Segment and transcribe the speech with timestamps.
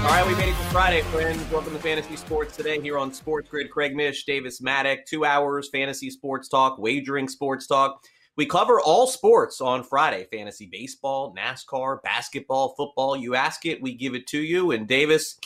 [0.00, 1.38] All right, we made it to Friday, friends.
[1.52, 3.70] Welcome to Fantasy Sports today here on Sports Grid.
[3.70, 8.02] Craig Mish, Davis Mattek, two hours fantasy sports talk, wagering sports talk.
[8.34, 13.14] We cover all sports on Friday fantasy baseball, NASCAR, basketball, football.
[13.14, 14.70] You ask it, we give it to you.
[14.70, 15.38] And Davis,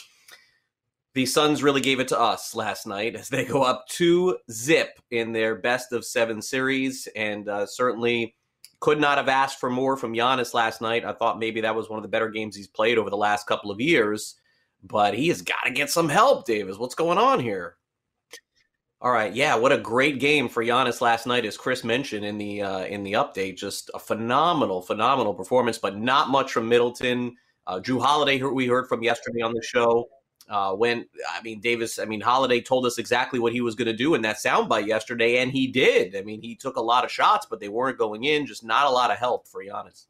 [1.14, 5.00] the Suns really gave it to us last night as they go up two zip
[5.10, 7.08] in their best of seven series.
[7.16, 8.36] And uh, certainly
[8.78, 11.04] could not have asked for more from Giannis last night.
[11.04, 13.48] I thought maybe that was one of the better games he's played over the last
[13.48, 14.36] couple of years
[14.84, 16.78] but he has got to get some help, Davis.
[16.78, 17.76] What's going on here?
[19.00, 22.38] All right, yeah, what a great game for Giannis last night, as Chris mentioned in
[22.38, 23.56] the uh, in the update.
[23.56, 27.36] Just a phenomenal, phenomenal performance, but not much from Middleton.
[27.66, 30.08] Uh, Jrue Holiday, who we heard from yesterday on the show,
[30.48, 33.86] uh, when I mean Davis, I mean Holiday told us exactly what he was going
[33.86, 36.16] to do in that soundbite yesterday, and he did.
[36.16, 38.46] I mean, he took a lot of shots, but they weren't going in.
[38.46, 40.06] Just not a lot of help for Giannis.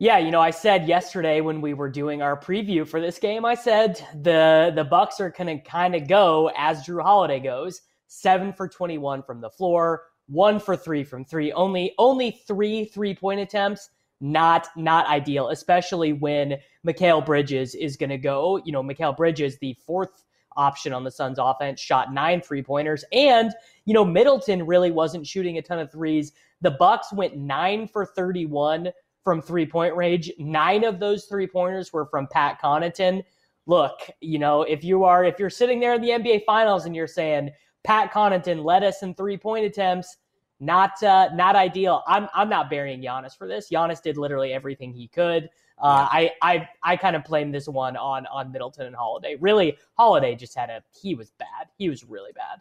[0.00, 3.44] Yeah, you know, I said yesterday when we were doing our preview for this game,
[3.44, 7.80] I said the the Bucks are going to kind of go as Jrue Holiday goes,
[8.08, 12.86] seven for twenty one from the floor, one for three from three, only only three
[12.86, 13.90] three point attempts.
[14.20, 18.60] Not not ideal, especially when Mikal Bridges is going to go.
[18.64, 20.24] You know, Mikal Bridges, the fourth
[20.56, 23.52] option on the Suns offense, shot nine three pointers, and
[23.84, 26.32] you know Middleton really wasn't shooting a ton of threes.
[26.62, 28.90] The Bucks went nine for thirty one
[29.24, 30.30] from three point range.
[30.38, 33.24] Nine of those three pointers were from Pat Connaughton.
[33.66, 36.94] Look, you know, if you are if you're sitting there in the NBA Finals and
[36.94, 37.50] you're saying
[37.82, 40.18] Pat Connaughton led us in three point attempts,
[40.60, 42.02] not uh, not ideal.
[42.06, 43.70] I'm I'm not burying Giannis for this.
[43.70, 45.48] Giannis did literally everything he could.
[45.78, 49.36] Uh, I I I kind of blame this one on on Middleton and Holiday.
[49.40, 51.68] Really, Holiday just had a he was bad.
[51.76, 52.60] He was really bad.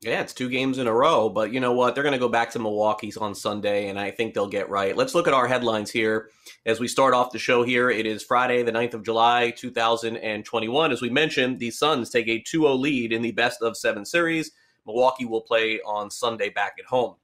[0.00, 1.94] Yeah, it's two games in a row, but you know what?
[1.94, 4.96] They're going to go back to Milwaukee's on Sunday, and I think they'll get right.
[4.96, 6.30] Let's look at our headlines here
[6.64, 7.90] as we start off the show here.
[7.90, 10.92] It is Friday, the 9th of July, 2021.
[10.92, 14.04] As we mentioned, the Suns take a 2 0 lead in the best of seven
[14.04, 14.52] series.
[14.86, 17.16] Milwaukee will play on Sunday back at home.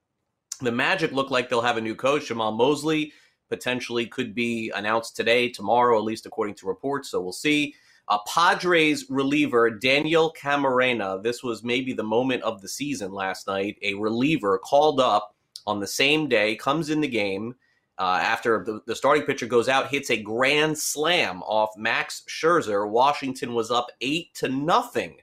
[0.60, 2.28] The Magic look like they'll have a new coach.
[2.28, 3.12] Jamahl Mosley
[3.48, 7.76] potentially could be announced today, tomorrow, at least according to reports, so we'll see.
[8.09, 11.22] Uh, Padres reliever Daniel Camarena.
[11.22, 13.78] This was maybe the moment of the season last night.
[13.82, 15.34] A reliever called up
[15.66, 17.54] on the same day, comes in the game
[17.98, 22.88] uh, after the, the, starting pitcher goes out, hits a grand slam off Max Scherzer.
[22.88, 25.16] Washington was up eight to nothing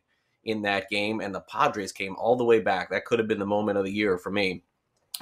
[0.45, 2.89] in that game, and the Padres came all the way back.
[2.89, 4.63] That could have been the moment of the year for me.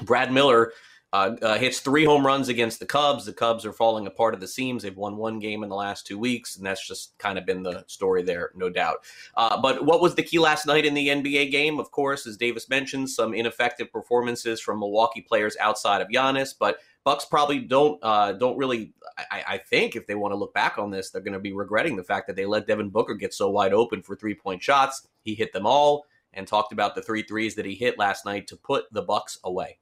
[0.03, 0.74] Brad Miller
[1.12, 3.25] uh, uh, hits three home runs against the Cubs.
[3.25, 4.84] The Cubs are falling apart at the seams.
[4.84, 7.64] They've won one game in the last two weeks, and that's just kind of been
[7.64, 8.97] the story there, no doubt.
[9.36, 11.80] Uh, but what was the key last night in the NBA game?
[11.80, 16.78] Of course, as Davis mentioned, some ineffective performances from Milwaukee players outside of Giannis, but
[17.03, 18.94] Bucks probably don't uh, don't really.
[19.31, 21.53] I, I, think if they want to look back on this, they're going to be
[21.53, 24.62] regretting the fact that they let Devin Booker get so wide open for three point
[24.62, 25.08] shots.
[25.24, 28.48] He hit them all and talked about the three threes that he hit last night
[28.48, 29.80] to put the Bucks away.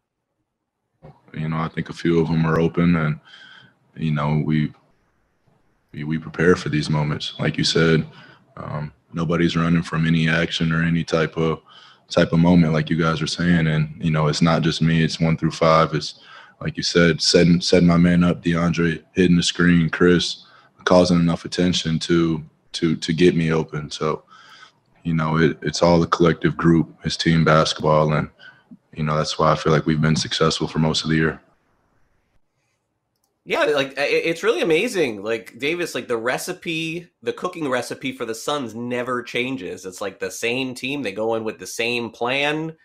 [1.34, 3.19] You know, I think a few of them are open, and
[3.95, 4.72] you know we
[5.91, 7.34] we, we prepare for these moments.
[7.40, 8.06] Like you said,
[8.56, 11.62] um, nobody's running from any action or any type of
[12.09, 13.68] type of moment, like you guys are saying.
[13.68, 15.94] And you know, it's not just me; it's one through five.
[15.94, 16.19] It's
[16.62, 20.44] like you said, setting setting my man up, DeAndre hitting the screen, Chris
[20.88, 23.92] causing enough attention to to to get me open.
[23.92, 24.24] So,
[25.03, 28.30] you know, it, it's all the collective group, it's team basketball, and
[28.98, 31.40] you know that's why I feel like we've been successful for most of the year.
[33.46, 35.24] Yeah, like it's really amazing.
[35.24, 39.86] Like Davis, like the recipe, the cooking recipe for the Suns never changes.
[39.86, 41.02] It's like the same team.
[41.02, 42.76] They go in with the same plan.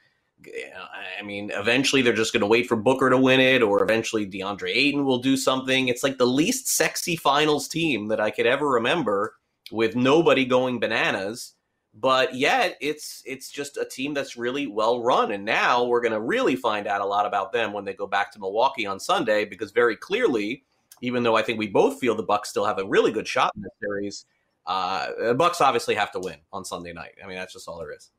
[1.19, 4.25] I mean, eventually they're just going to wait for Booker to win it, or eventually
[4.25, 5.89] DeAndre Ayton will do something.
[5.89, 9.35] It's like the least sexy finals team that I could ever remember,
[9.73, 11.55] with nobody going bananas
[11.95, 16.13] but yet it's it's just a team that's really well run and now we're going
[16.13, 18.99] to really find out a lot about them when they go back to Milwaukee on
[18.99, 20.65] Sunday because very clearly
[21.03, 23.53] even though I think we both feel the Bucks still have a really good shot
[23.57, 24.25] in this series
[24.67, 27.13] uh the Bucks obviously have to win on Sunday night.
[27.23, 28.11] I mean that's just all there is.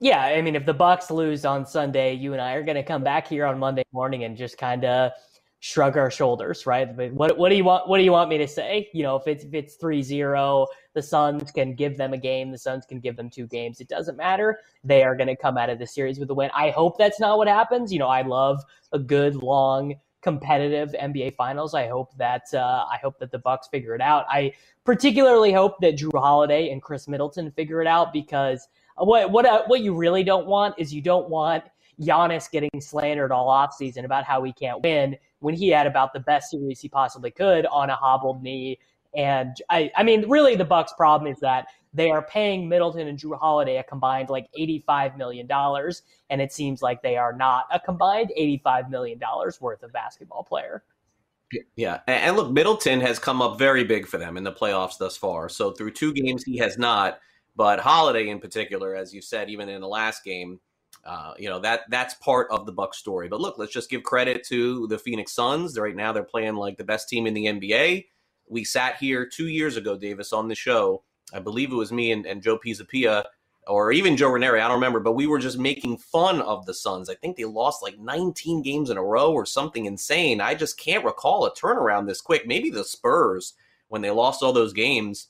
[0.00, 2.82] Yeah, I mean if the Bucks lose on Sunday, you and I are going to
[2.82, 5.12] come back here on Monday morning and just kind of
[5.60, 6.94] shrug our shoulders, right?
[7.12, 8.88] What what do you want what do you want me to say?
[8.92, 10.66] You know, if it's if it's 3-0,
[10.96, 13.82] the Suns can give them a game, the Suns can give them two games.
[13.82, 14.60] It doesn't matter.
[14.82, 16.50] They are going to come out of the series with a win.
[16.54, 17.92] I hope that's not what happens.
[17.92, 18.62] You know, I love
[18.92, 21.74] a good long competitive NBA finals.
[21.74, 24.24] I hope that uh, I hope that the Bucks figure it out.
[24.30, 24.54] I
[24.84, 28.66] particularly hope that Jrue Holiday and Khris Middleton figure it out because
[28.96, 31.64] what what uh, what you really don't want is you don't want
[32.00, 36.20] Giannis getting slandered all offseason about how he can't win when he had about the
[36.20, 38.78] best series he possibly could on a hobbled knee.
[39.14, 43.18] And I, I mean, really, the Bucks' problem is that they are paying Middleton and
[43.18, 45.48] Jrue Holiday a combined like $85 million.
[46.30, 49.18] And it seems like they are not a combined $85 million
[49.60, 50.84] worth of basketball player.
[51.76, 52.00] Yeah.
[52.06, 55.48] And look, Middleton has come up very big for them in the playoffs thus far.
[55.48, 57.18] So through two games, he has not.
[57.54, 60.60] But Holiday, in particular, as you said, even in the last game,
[61.04, 63.28] uh, you know that that's part of the Buck story.
[63.28, 65.78] But look, let's just give credit to the Phoenix Suns.
[65.78, 68.06] Right now, they're playing like the best team in the NBA.
[68.48, 71.02] We sat here two years ago, Davis, on the show.
[71.32, 73.24] I believe it was me and, and Joe Pisapia,
[73.66, 74.60] or even Joe Ranieri.
[74.60, 77.10] I don't remember, but we were just making fun of the Suns.
[77.10, 80.40] I think they lost like 19 games in a row or something insane.
[80.40, 82.46] I just can't recall a turnaround this quick.
[82.46, 83.54] Maybe the Spurs
[83.88, 85.28] when they lost all those games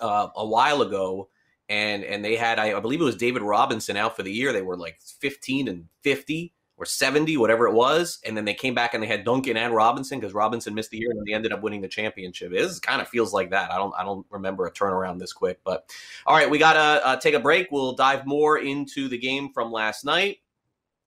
[0.00, 1.28] uh, a while ago
[1.68, 4.52] and and they had I, I, believe it was David Robinson out for the year.
[4.52, 8.74] They were like 15 and 50 or 70, whatever it was, and then they came
[8.74, 11.52] back and they had Duncan and Robinson because Robinson missed the year and they ended
[11.52, 12.52] up winning the championship.
[12.52, 13.72] It kind of feels like that.
[13.72, 15.88] I don't I don't remember a turnaround this quick, but
[16.26, 17.68] all right, we gotta uh, take a break.
[17.70, 20.38] We'll dive more into the game from last night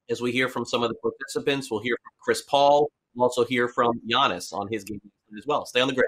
[0.09, 1.69] as we hear from some of the participants.
[1.69, 2.89] We'll hear from Chris Paul.
[3.15, 5.01] We'll also hear from Giannis on his game
[5.37, 5.65] as well.
[5.65, 6.07] Stay on the grid.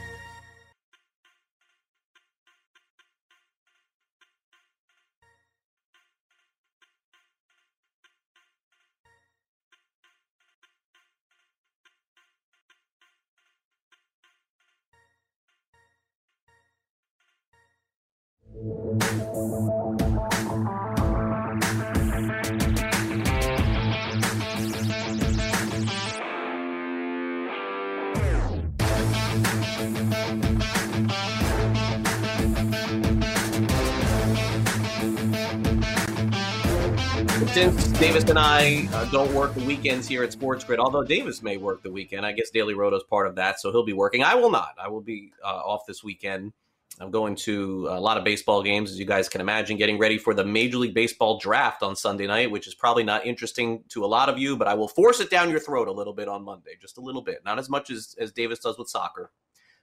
[37.51, 41.41] Since Davis and I uh, don't work the weekends here at Sports Grid, although Davis
[41.41, 43.93] may work the weekend, I guess Daily Roto is part of that, so he'll be
[43.93, 44.23] working.
[44.23, 44.75] I will not.
[44.79, 46.53] I will be uh, off this weekend
[47.01, 50.19] I'm going to a lot of baseball games, as you guys can imagine, getting ready
[50.19, 54.05] for the Major League Baseball draft on Sunday night, which is probably not interesting to
[54.05, 56.27] a lot of you, but I will force it down your throat a little bit
[56.27, 57.43] on Monday, just a little bit.
[57.43, 59.31] Not as much as, as Davis does with soccer,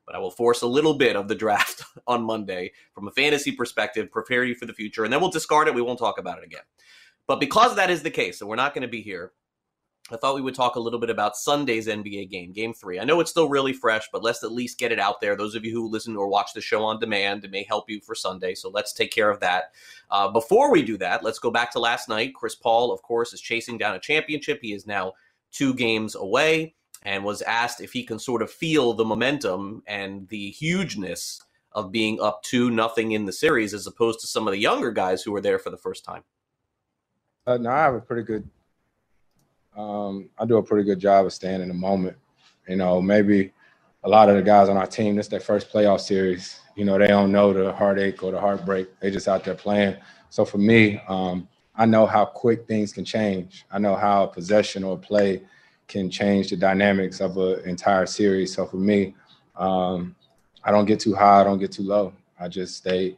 [0.07, 3.51] but I will force a little bit of the draft on Monday from a fantasy
[3.51, 5.75] perspective, prepare you for the future, and then we'll discard it.
[5.75, 6.63] We won't talk about it again.
[7.27, 9.33] But because that is the case, and we're not going to be here,
[10.11, 12.99] I thought we would talk a little bit about Sunday's NBA game, game three.
[12.99, 15.37] I know it's still really fresh, but let's at least get it out there.
[15.37, 18.01] Those of you who listen or watch the show on demand, it may help you
[18.01, 18.55] for Sunday.
[18.55, 19.73] So let's take care of that.
[20.11, 22.35] Uh, before we do that, let's go back to last night.
[22.35, 24.61] Chris Paul, of course, is chasing down a championship.
[24.63, 25.13] He is now
[25.53, 30.27] two games away and was asked if he can sort of feel the momentum and
[30.29, 34.53] the hugeness of being up two nothing in the series as opposed to some of
[34.53, 36.25] the younger guys who were there for the first time.
[37.47, 38.49] Uh, no, I have a pretty good
[39.79, 42.17] um, I do a pretty good job of staying in the moment.
[42.69, 43.53] You know, maybe
[44.03, 46.61] a lot of the guys on our team, this is their first playoff series.
[46.75, 48.89] You know, they don't know the heartache or the heartbreak.
[49.01, 49.97] They just out there playing.
[50.31, 53.65] So for me, um, I know how quick things can change.
[53.71, 55.43] I know how a possession or a play
[55.87, 58.55] can change the dynamics of an entire series.
[58.55, 59.15] So for me,
[59.57, 60.15] um,
[60.65, 62.13] I don't get too high, I don't get too low.
[62.39, 63.17] I just stay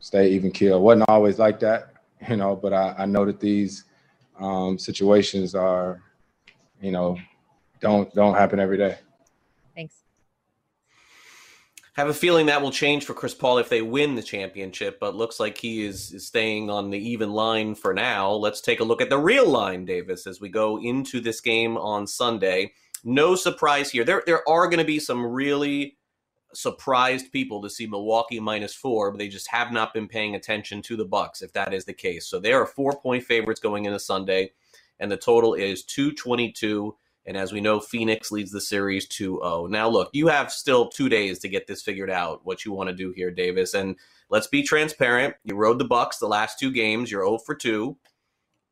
[0.00, 0.80] stay even keel.
[0.80, 1.92] wasn't always like that,
[2.28, 3.84] you know, but I, I know that these
[4.38, 6.02] um, situations are,
[6.80, 7.18] you know,
[7.80, 8.98] don't don't happen every day.
[9.74, 10.02] Thanks.
[11.94, 15.16] Have a feeling that will change for Chris Paul if they win the championship, but
[15.16, 18.30] looks like he is, is staying on the even line for now.
[18.32, 21.76] Let's take a look at the real line, Davis, as we go into this game
[21.76, 22.72] on Sunday.
[23.04, 24.04] No surprise here.
[24.04, 25.97] There there are going to be some really
[26.58, 30.82] surprised people to see Milwaukee minus four, but they just have not been paying attention
[30.82, 31.40] to the Bucks.
[31.40, 34.52] If that is the case, so they are four point favorites going into Sunday,
[34.98, 36.96] and the total is two twenty two.
[37.26, 39.66] And as we know, Phoenix leads the series 2 0.
[39.66, 42.88] Now, look, you have still two days to get this figured out, what you want
[42.88, 43.74] to do here, Davis.
[43.74, 43.96] And
[44.30, 45.34] let's be transparent.
[45.44, 47.10] You rode the Bucks the last two games.
[47.10, 47.94] You're 0 for 2.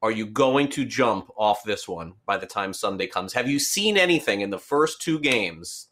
[0.01, 3.35] Are you going to jump off this one by the time Sunday comes?
[3.35, 5.89] Have you seen anything in the first two games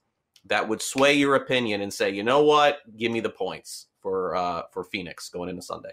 [0.47, 4.37] that would sway your opinion and say, you know what, give me the points for
[4.37, 5.93] uh, for Phoenix going into Sunday?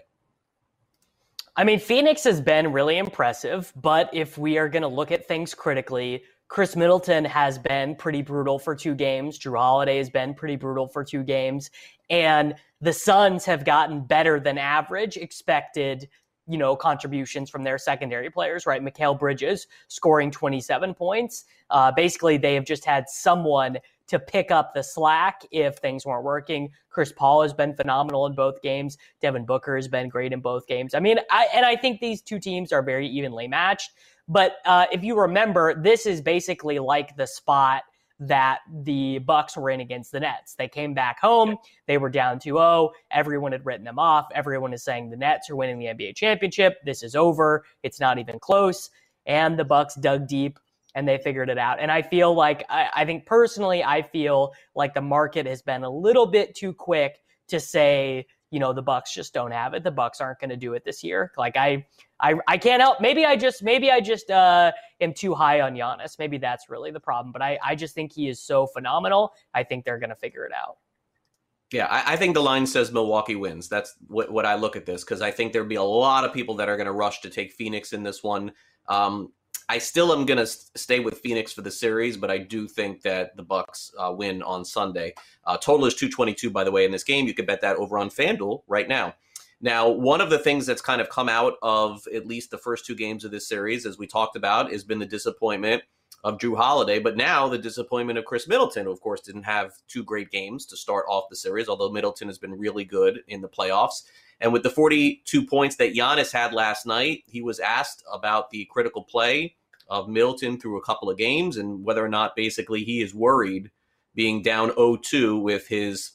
[1.54, 5.28] I mean, Phoenix has been really impressive, but if we are going to look at
[5.28, 9.38] things critically, Khris Middleton has been pretty brutal for two games.
[9.38, 11.70] Jrue Holiday has been pretty brutal for two games.
[12.10, 16.08] And the Suns have gotten better than average expected,
[16.46, 18.82] you know, contributions from their secondary players, right?
[18.82, 21.44] Mikal Bridges scoring 27 points.
[21.70, 23.78] Uh, basically, they have just had someone
[24.12, 26.70] to pick up the slack if things weren't working.
[26.90, 28.98] Chris Paul has been phenomenal in both games.
[29.22, 30.94] Devin Booker has been great in both games.
[30.94, 33.90] I mean, I, and I think these two teams are very evenly matched.
[34.28, 37.84] But uh, if you remember, this is basically like the spot
[38.20, 40.54] that the Bucks were in against the Nets.
[40.54, 44.28] They came back home, they were down 2-0, everyone had written them off.
[44.34, 46.76] Everyone is saying the Nets are winning the NBA championship.
[46.84, 47.64] This is over.
[47.82, 48.90] It's not even close.
[49.26, 50.58] And the Bucks dug deep
[50.94, 51.80] and they figured it out.
[51.80, 55.84] And I feel like I, I think personally, I feel like the market has been
[55.84, 57.18] a little bit too quick
[57.48, 60.56] to say you know the bucks just don't have it the bucks aren't going to
[60.56, 61.84] do it this year like i
[62.20, 64.70] i i can't help maybe i just maybe i just uh
[65.00, 68.12] am too high on Giannis maybe that's really the problem but i i just think
[68.12, 70.76] he is so phenomenal i think they're going to figure it out
[71.72, 73.66] yeah, I, I, think the line says Milwaukee wins.
[73.66, 76.34] That's what, what I look at this because I think there'll be a lot of
[76.34, 78.52] people that are going to rush to take Phoenix in this one.
[78.88, 79.32] Um,
[79.68, 83.02] I still am going to stay with Phoenix for the series, but I do think
[83.02, 85.14] that the Bucks uh, win on Sunday.
[85.44, 87.26] Uh, total is 222, by the way, in this game.
[87.26, 89.14] You could bet that over on FanDuel right now.
[89.60, 92.84] Now, one of the things that's kind of come out of at least the first
[92.84, 95.84] two games of this series, as we talked about, has been the disappointment
[96.24, 99.72] of Jrue Holiday, but now the disappointment of Khris Middleton, who of course didn't have
[99.88, 103.40] two great games to start off the series, although Middleton has been really good in
[103.40, 104.04] the playoffs.
[104.40, 108.66] And with the 42 points that Giannis had last night, he was asked about the
[108.66, 109.56] critical play
[109.88, 113.70] of Middleton through a couple of games and whether or not basically he is worried
[114.14, 116.12] being down 0-2 with his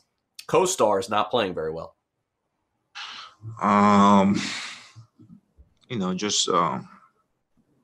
[0.48, 1.96] co-stars not playing very well.
[3.62, 4.42] Um,
[5.90, 6.88] you know, just um,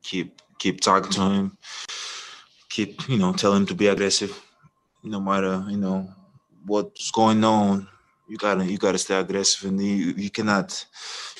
[0.02, 1.58] keep keep talking to him.
[2.74, 4.34] Keep you know, tell him to be aggressive.
[5.04, 6.10] No matter you know
[6.66, 7.88] what's going on,
[8.28, 10.68] you gotta you gotta stay aggressive, and you you cannot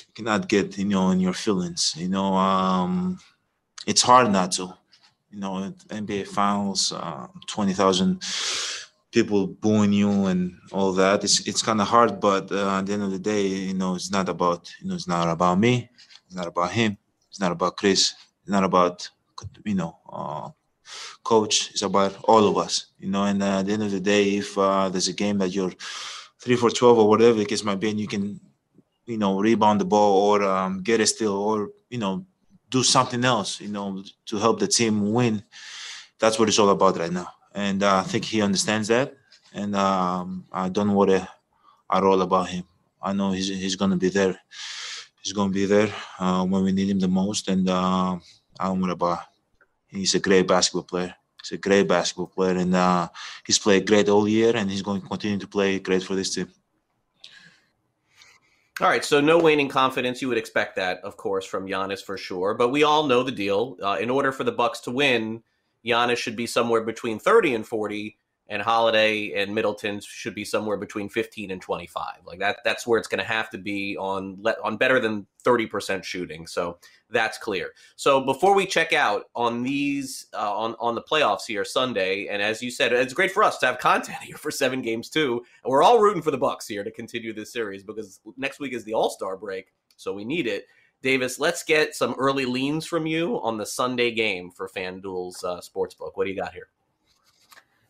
[0.06, 1.92] you cannot get you know in your feelings.
[1.96, 3.18] You know, um,
[3.84, 4.74] it's hard not to.
[5.32, 8.22] You know, NBA Finals, uh, twenty thousand
[9.10, 11.24] people booing you and all that.
[11.24, 13.96] It's it's kind of hard, but uh, at the end of the day, you know,
[13.96, 15.90] it's not about you know, it's not about me.
[16.26, 16.96] It's not about him.
[17.28, 19.10] It's not about chris It's not about
[19.64, 20.50] you know, uh,
[21.24, 21.70] coach.
[21.70, 22.86] It's about all of us.
[22.98, 25.38] You know, and uh, at the end of the day, if uh, there's a game
[25.38, 25.72] that you're
[26.38, 28.40] three for twelve or whatever the case might be, and you can,
[29.06, 32.24] you know, rebound the ball or um, get a steal or you know
[32.70, 35.42] do something else, you know, to help the team win.
[36.18, 39.14] That's what it's all about right now, and uh, I think he understands that.
[39.52, 41.22] And um, I don't worry
[41.90, 42.64] at all about him.
[43.02, 44.38] I know he's he's gonna be there.
[45.22, 48.18] He's gonna be there uh, when we need him the most, and uh,
[48.58, 49.33] I don't worry about.
[49.94, 51.14] He's a great basketball player.
[51.40, 53.08] He's a great basketball player, and uh,
[53.46, 56.34] he's played great all year, and he's going to continue to play great for this
[56.34, 56.48] team.
[58.80, 60.20] All right, so no waning confidence.
[60.20, 62.54] You would expect that, of course, from Giannis for sure.
[62.54, 63.76] But we all know the deal.
[63.80, 65.42] Uh, in order for the Bucks to win,
[65.86, 70.76] Giannis should be somewhere between thirty and forty and Holiday and Middleton should be somewhere
[70.76, 72.04] between 15 and 25.
[72.26, 76.04] Like that that's where it's going to have to be on on better than 30%
[76.04, 76.46] shooting.
[76.46, 76.78] So
[77.10, 77.70] that's clear.
[77.96, 82.42] So before we check out on these uh, on on the playoffs here Sunday and
[82.42, 85.42] as you said it's great for us to have content here for 7 games too.
[85.64, 88.74] And we're all rooting for the Bucks here to continue this series because next week
[88.74, 90.66] is the All-Star break, so we need it.
[91.02, 95.60] Davis, let's get some early leans from you on the Sunday game for FanDuel's uh,
[95.60, 96.12] sportsbook.
[96.14, 96.68] What do you got here?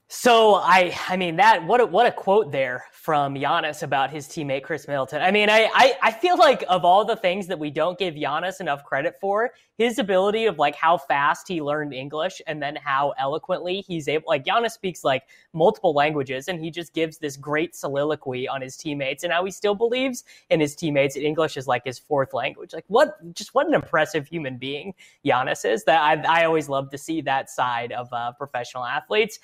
[0.09, 4.27] So I, I mean that what a, what a quote there from Giannis about his
[4.27, 5.23] teammate Khris Middleton.
[5.23, 8.15] I mean, I, I I feel like of all the things that we don't give
[8.15, 12.77] Giannis enough credit for, his ability of like how fast he learned English and then
[12.77, 14.25] how eloquently he's able.
[14.29, 18.77] Like Giannis speaks like multiple languages, and he just gives this great soliloquy on his
[18.77, 21.17] teammates and how he still believes in his teammates.
[21.17, 22.73] And English is like his fourth language.
[22.73, 23.17] Like what?
[23.35, 24.95] Just what an impressive human being
[25.25, 25.83] Giannis is.
[25.85, 29.41] That I I always love to see that side of uh, professional athletes.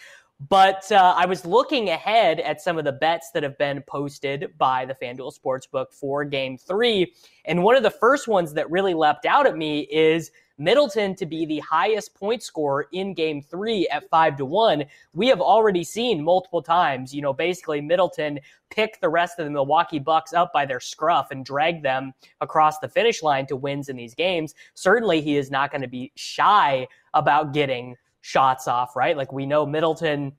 [0.49, 4.57] But uh, I was looking ahead at some of the bets that have been posted
[4.57, 7.13] by the FanDuel Sportsbook for game three.
[7.45, 11.27] And one of the first ones that really leapt out at me is Middleton to
[11.27, 14.85] be the highest point scorer in game three at five to one.
[15.13, 19.51] We have already seen multiple times, you know, basically Middleton pick the rest of the
[19.51, 23.91] Milwaukee Bucks up by their scruff and drag them across the finish line to wins
[23.91, 24.55] in these games.
[24.75, 29.17] Certainly, he is not going to be shy about getting shots off, right?
[29.17, 30.33] Like we know Middleton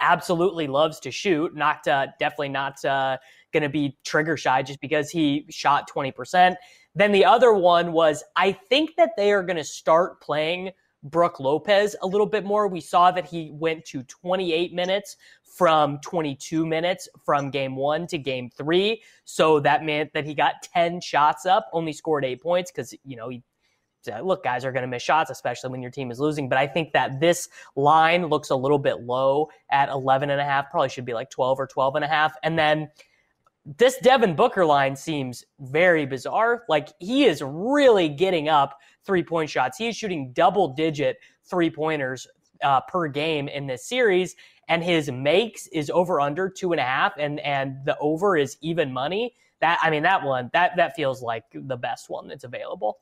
[0.00, 3.18] absolutely loves to shoot, not uh, definitely not uh,
[3.52, 6.56] going to be trigger shy just because he shot 20%.
[6.94, 10.70] Then the other one was I think that they are going to start playing
[11.02, 12.68] Brook Lopez a little bit more.
[12.68, 18.18] We saw that he went to 28 minutes from 22 minutes from game one to
[18.18, 19.02] game three.
[19.24, 23.16] So that meant that he got 10 shots up, only scored eight points because, you
[23.16, 23.42] know, he
[24.22, 26.48] look, guys are going to miss shots, especially when your team is losing.
[26.48, 30.44] But I think that this line looks a little bit low at 11 and a
[30.44, 32.34] half, probably should be like 12 or 12 and a half.
[32.42, 32.88] And then
[33.78, 36.64] this Devin Booker line seems very bizarre.
[36.68, 39.78] Like he is really getting up three point shots.
[39.78, 42.26] He is shooting double digit three pointers
[42.62, 44.34] uh, per game in this series.
[44.68, 48.56] And his makes is over under two and a half, and and the over is
[48.60, 49.34] even money.
[49.60, 52.98] That I mean, that one that that feels like the best one that's available.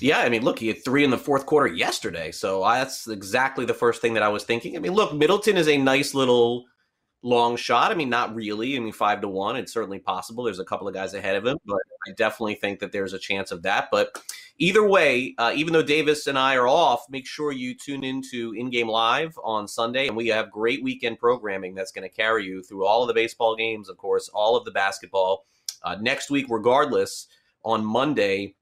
[0.00, 3.64] Yeah, I mean, look, he had three in the fourth quarter yesterday, so that's exactly
[3.64, 4.76] the first thing that I was thinking.
[4.76, 6.64] I mean, look, Middleton is a nice little
[7.22, 7.90] long shot.
[7.90, 8.76] I mean, not really.
[8.76, 10.44] I mean, five to one, it's certainly possible.
[10.44, 13.18] There's a couple of guys ahead of him, but I definitely think that there's a
[13.18, 13.88] chance of that.
[13.90, 14.20] But
[14.58, 18.52] either way, uh, even though Davis and I are off, make sure you tune into
[18.52, 22.44] In Game Live on Sunday, and we have great weekend programming that's going to carry
[22.44, 25.46] you through all of the baseball games, of course, all of the basketball.
[25.82, 27.26] Uh, next week, regardless,
[27.64, 28.54] on Monday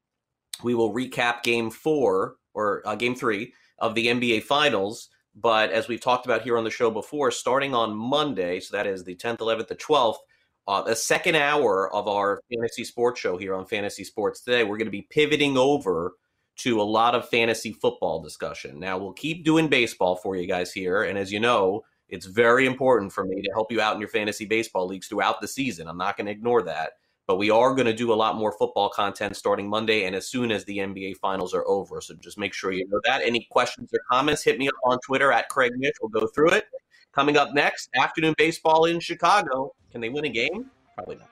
[0.62, 5.08] we will recap game four or uh, game three of the NBA Finals.
[5.34, 8.86] But as we've talked about here on the show before, starting on Monday, so that
[8.86, 10.16] is the 10th, 11th, the 12th,
[10.68, 14.76] uh, the second hour of our fantasy sports show here on Fantasy Sports Today, we're
[14.76, 16.14] going to be pivoting over
[16.58, 18.78] to a lot of fantasy football discussion.
[18.78, 21.04] Now, we'll keep doing baseball for you guys here.
[21.04, 24.08] And as you know, it's very important for me to help you out in your
[24.08, 25.88] fantasy baseball leagues throughout the season.
[25.88, 26.92] I'm not going to ignore that.
[27.26, 30.26] But we are going to do a lot more football content starting Monday and as
[30.28, 32.00] soon as the NBA finals are over.
[32.00, 33.22] So just make sure you know that.
[33.22, 35.92] Any questions or comments, hit me up on Twitter at Craig Mish.
[36.00, 36.66] We'll go through it.
[37.12, 39.74] Coming up next, afternoon baseball in Chicago.
[39.90, 40.70] Can they win a game?
[40.96, 41.31] Probably not.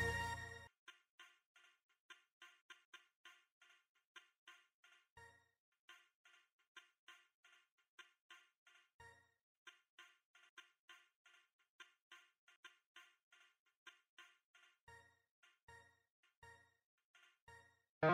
[18.03, 18.07] We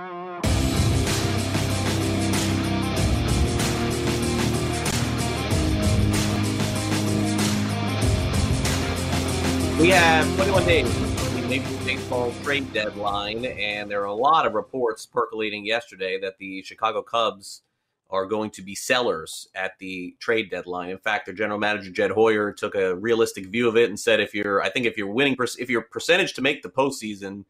[9.91, 10.93] have 21 days
[11.36, 16.38] the Major Baseball trade deadline, and there are a lot of reports percolating yesterday that
[16.38, 17.62] the Chicago Cubs
[18.10, 20.89] are going to be sellers at the trade deadline.
[20.89, 24.19] In fact, their general manager Jed Hoyer took a realistic view of it and said,
[24.19, 27.45] if you're, I think if you're winning, if your percentage to make the postseason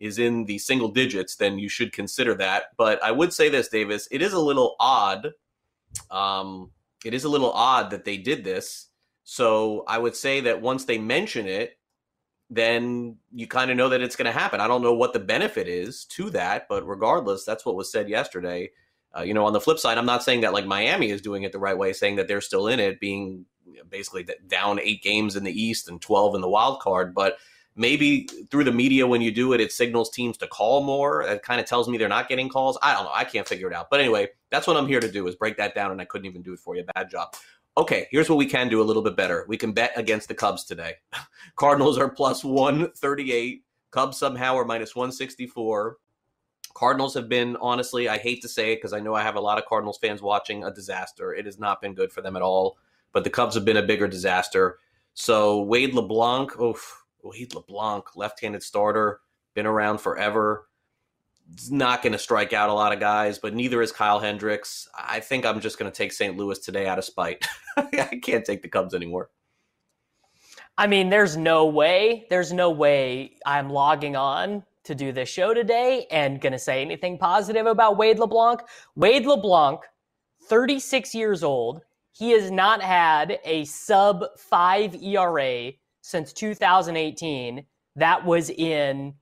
[0.00, 2.64] is in the single digits, then you should consider that.
[2.76, 5.32] But I would say this, Davis, it is a little odd.
[6.10, 6.70] Um,
[7.04, 8.88] it is a little odd that they did this.
[9.24, 11.76] So I would say that once they mention it,
[12.48, 14.60] then you kind of know that it's going to happen.
[14.60, 18.08] I don't know what the benefit is to that, but regardless, that's what was said
[18.08, 18.70] yesterday.
[19.16, 21.42] Uh, you know, on the flip side, I'm not saying that like Miami is doing
[21.42, 23.44] it the right way, saying that they're still in it, being
[23.88, 27.14] basically down eight games in the East and 12 in the wild card.
[27.14, 27.36] But
[27.76, 31.22] maybe through the media when you do it it signals teams to call more.
[31.22, 32.78] It kind of tells me they're not getting calls.
[32.82, 33.12] I don't know.
[33.12, 33.88] I can't figure it out.
[33.90, 36.26] But anyway that's what i'm here to do is break that down and i couldn't
[36.26, 36.84] even do it for you.
[36.94, 37.34] Bad job.
[37.76, 39.44] Okay here's what we can do a little bit better.
[39.48, 40.94] We can bet against the cubs today.
[41.56, 45.96] Cardinals are plus 138 cubs somehow are minus 164
[46.74, 49.40] cardinals have been honestly i hate to say it because i know i have a
[49.40, 51.34] lot of cardinals fans watching a disaster.
[51.34, 52.78] It has not been good for them at all.
[53.12, 54.78] But the cubs have been a bigger disaster.
[55.14, 59.20] So wade leblanc oof Wade LeBlanc, left-handed starter,
[59.54, 60.66] been around forever.
[61.50, 64.88] He's not going to strike out a lot of guys, but neither is Kyle Hendricks.
[64.96, 66.36] I think I'm just going to take St.
[66.36, 67.44] Louis today out of spite.
[67.76, 69.30] I can't take the Cubs anymore.
[70.78, 75.52] I mean, there's no way, there's no way I'm logging on to do this show
[75.52, 78.60] today and going to say anything positive about Wade LeBlanc.
[78.96, 79.80] Wade LeBlanc,
[80.48, 85.72] 36 years old, he has not had a sub 5 ERA
[86.10, 87.64] since 2018.
[87.96, 89.14] That was in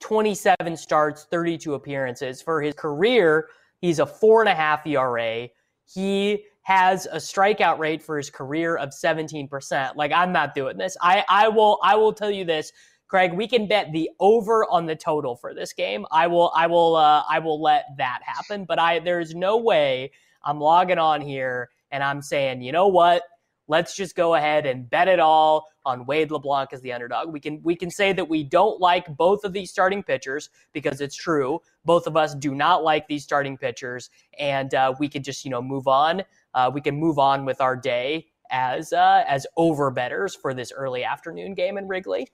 [0.00, 2.42] 27 starts, 32 appearances.
[2.42, 3.48] For his career,
[3.80, 5.48] he's a four and a half ERA.
[5.92, 9.96] He has a strikeout rate for his career of 17%.
[9.96, 10.96] Like I'm not doing this.
[11.00, 12.72] I, I will I will tell you this.
[13.08, 16.06] Craig, we can bet the over on the total for this game.
[16.12, 20.12] I will I will uh, I will let that happen, but I there's no way
[20.44, 23.24] I'm logging on here and I'm saying, "You know what?
[23.70, 27.32] Let's just go ahead and bet it all on Wade LeBlanc as the underdog.
[27.32, 31.00] We can we can say that we don't like both of these starting pitchers because
[31.00, 31.60] it's true.
[31.84, 35.52] Both of us do not like these starting pitchers, and uh, we can just you
[35.52, 36.24] know move on.
[36.52, 40.72] Uh, we can move on with our day as uh, as over betters for this
[40.72, 42.26] early afternoon game in Wrigley.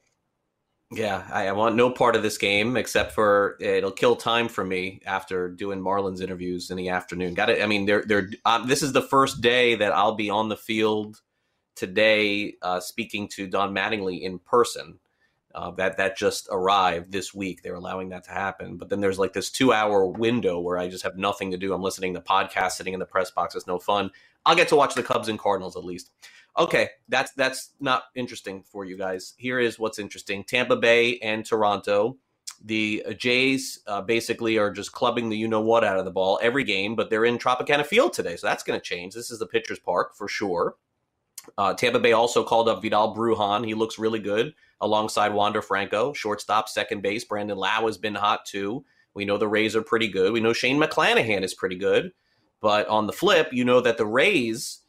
[0.91, 5.03] Yeah, I, want no part of this game except for it'll kill time for me
[5.05, 7.35] after doing Marlins interviews in the afternoon.
[7.35, 7.61] Got it.
[7.61, 8.31] I mean, they're they're.
[8.47, 11.21] Um, this is the first day that I'll be on the field
[11.77, 14.99] today, uh, speaking to Don Mattingly in person.
[15.55, 17.63] Uh, that that just arrived this week.
[17.63, 20.87] They're allowing that to happen, but then there's like this two hour window where I
[20.87, 21.73] just have nothing to do.
[21.73, 23.55] I'm listening to podcasts, sitting in the press box.
[23.55, 24.11] It's no fun.
[24.45, 26.11] I'll get to watch the Cubs and Cardinals at least.
[26.59, 29.33] Okay, that's that's not interesting for you guys.
[29.39, 32.19] Here is what's interesting: Tampa Bay and Toronto.
[32.63, 36.39] The Jays uh, basically are just clubbing the you know what out of the ball
[36.43, 39.15] every game, but they're in Tropicana Field today, so that's going to change.
[39.15, 40.77] This is the pitcher's park for sure.
[41.59, 43.67] Uh, Tampa Bay also called up Vidal Bruján.
[43.67, 47.25] He looks really good alongside Wander Franco, shortstop, second base.
[47.25, 48.85] Brandon Lowe has been hot too.
[49.15, 50.33] We know the Rays are pretty good.
[50.33, 52.13] We know Shane McClanahan is pretty good.
[52.61, 54.81] But on the flip, you know that the Rays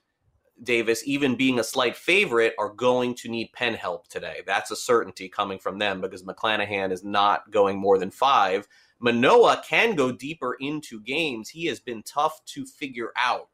[0.63, 4.41] Davis, even being a slight favorite, are going to need pen help today.
[4.45, 8.67] That's a certainty coming from them because McClanahan is not going more than five.
[8.99, 11.49] Manoah can go deeper into games.
[11.49, 13.49] He has been tough to figure out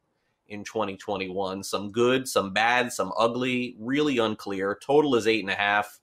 [0.48, 1.64] in 2021.
[1.64, 4.80] Some good, some bad, some ugly, really unclear.
[4.86, 6.00] Total is eight and a half.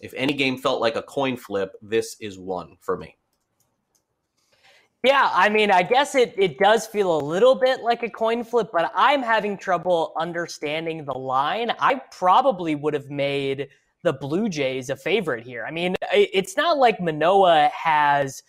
[0.00, 3.16] If any game felt like a coin flip, this is one for me.
[5.04, 8.44] Yeah, I mean, I guess it, it does feel a little bit like a coin
[8.44, 11.72] flip, but I'm having trouble understanding the line.
[11.80, 13.68] I probably would have made
[14.04, 15.64] the Blue Jays a favorite here.
[15.66, 18.42] I mean, it's not like Manoah has.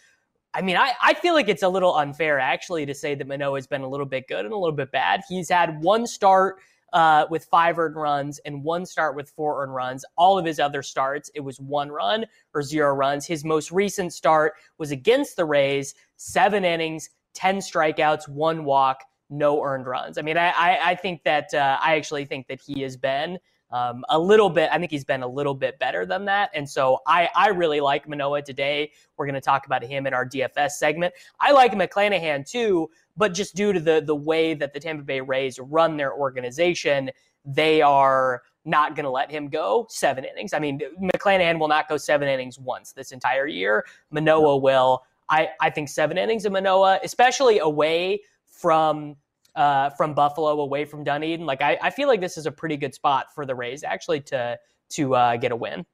[0.53, 3.57] I mean, I, I feel like it's a little unfair actually to say that Manoah
[3.57, 5.21] has been a little bit good and a little bit bad.
[5.27, 6.57] He's had one start
[6.93, 10.05] uh, with five earned runs and one start with four earned runs.
[10.15, 13.25] All of his other starts, it was one run or zero runs.
[13.25, 19.63] His most recent start was against the Rays, seven innings, 10 strikeouts, one walk, no
[19.63, 20.19] earned runs.
[20.19, 23.39] I mean, I, I, I think that uh, I actually think that he has been
[23.73, 24.69] um, a little bit.
[24.71, 27.81] I think he's been a little bit better than that, and so I I really
[27.81, 28.91] like Manoah today.
[29.17, 31.13] We're going to talk about him in our DFS segment.
[31.39, 35.19] I like McClanahan too, but just due to the the way that the Tampa Bay
[35.19, 37.09] Rays run their organization,
[37.43, 40.53] they are not going to let him go seven innings.
[40.53, 43.85] I mean, McClanahan will not go seven innings once this entire year.
[44.11, 45.03] Manoah will.
[45.29, 49.15] I, I think seven innings of Manoah, especially away from
[49.55, 51.45] uh, from Buffalo, away from Dunedin.
[51.45, 54.21] Like I, I feel like this is a pretty good spot for the Rays actually
[54.21, 54.57] to
[54.91, 55.85] to uh, get a win.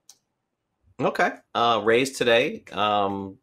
[0.99, 2.63] Okay, uh, Rays today.
[2.71, 3.37] Um,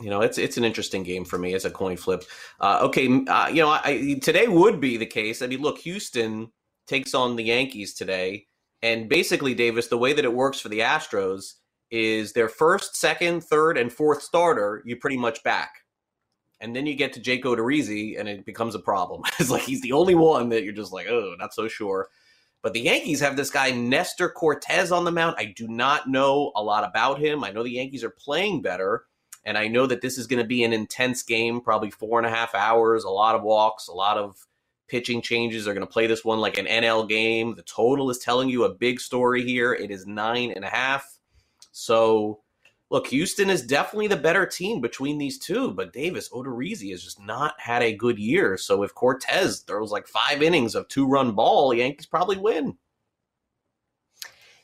[0.00, 2.24] you know, it's it's an interesting game for me as a coin flip.
[2.60, 5.42] Uh, okay, uh, you know, I, today would be the case.
[5.42, 6.50] I mean, look, Houston
[6.86, 8.46] takes on the Yankees today,
[8.82, 11.54] and basically, Davis, the way that it works for the Astros
[11.90, 14.82] is their first, second, third, and fourth starter.
[14.86, 15.81] You pretty much back
[16.62, 19.22] and then you get to Jake Odorizzi, and it becomes a problem.
[19.38, 22.08] it's like he's the only one that you're just like, oh, not so sure.
[22.62, 25.34] But the Yankees have this guy Nestor Cortes, on the mound.
[25.36, 27.42] I do not know a lot about him.
[27.42, 29.04] I know the Yankees are playing better,
[29.44, 32.26] and I know that this is going to be an intense game, probably four and
[32.26, 34.36] a half hours, a lot of walks, a lot of
[34.86, 35.64] pitching changes.
[35.64, 37.56] They're going to play this one like an NL game.
[37.56, 39.74] The total is telling you a big story here.
[39.74, 41.18] It is nine and a half.
[41.72, 42.42] So
[42.92, 47.18] look, Houston is definitely the better team between these two, but Davis Odorizzi has just
[47.24, 48.58] not had a good year.
[48.58, 52.76] So if Cortes throws like five innings of two run ball, Yankees probably win.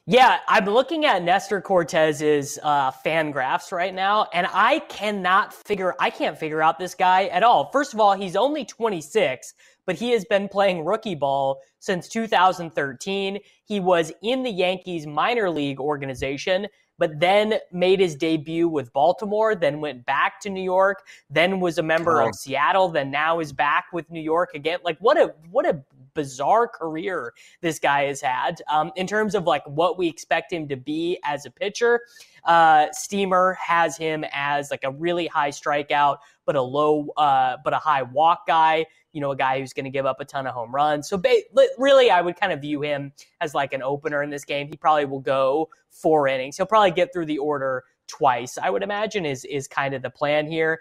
[0.05, 5.95] Yeah, I'm looking at Nestor Cortes's uh, FanGraphs right now, and I cannot figure.
[5.99, 7.71] I can't figure out this guy at all.
[7.73, 9.55] First of all, he's only 26,
[9.87, 13.39] but he has been playing rookie ball since 2013.
[13.65, 19.55] He was in the Yankees minor league organization but then made his debut with Baltimore,
[19.55, 22.29] then went back to New York, then was a member oh.
[22.29, 24.79] of Seattle, then now is back with New York again.
[24.85, 25.83] Like what a what a
[26.15, 30.67] bizarre career this guy has had um, in terms of like what we expect him
[30.67, 32.01] to be as a pitcher.
[32.45, 37.73] Uh, Steamer has him as like a really high strikeout, but a low, uh, but
[37.73, 38.85] a high walk guy.
[39.19, 41.09] You know, a guy who's going to give up a ton of home runs.
[41.09, 41.43] So ba-
[41.77, 44.69] really, I would kind of view him as like an opener in this game.
[44.69, 46.57] He probably will go four innings.
[46.57, 48.59] He'll probably get through the order twice.
[48.63, 50.81] I would imagine is is kind of the plan here.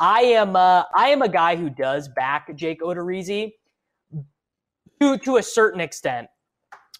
[0.00, 3.52] I am uh, I am a guy who does back Jake Odorizzi
[5.00, 6.26] to to a certain extent.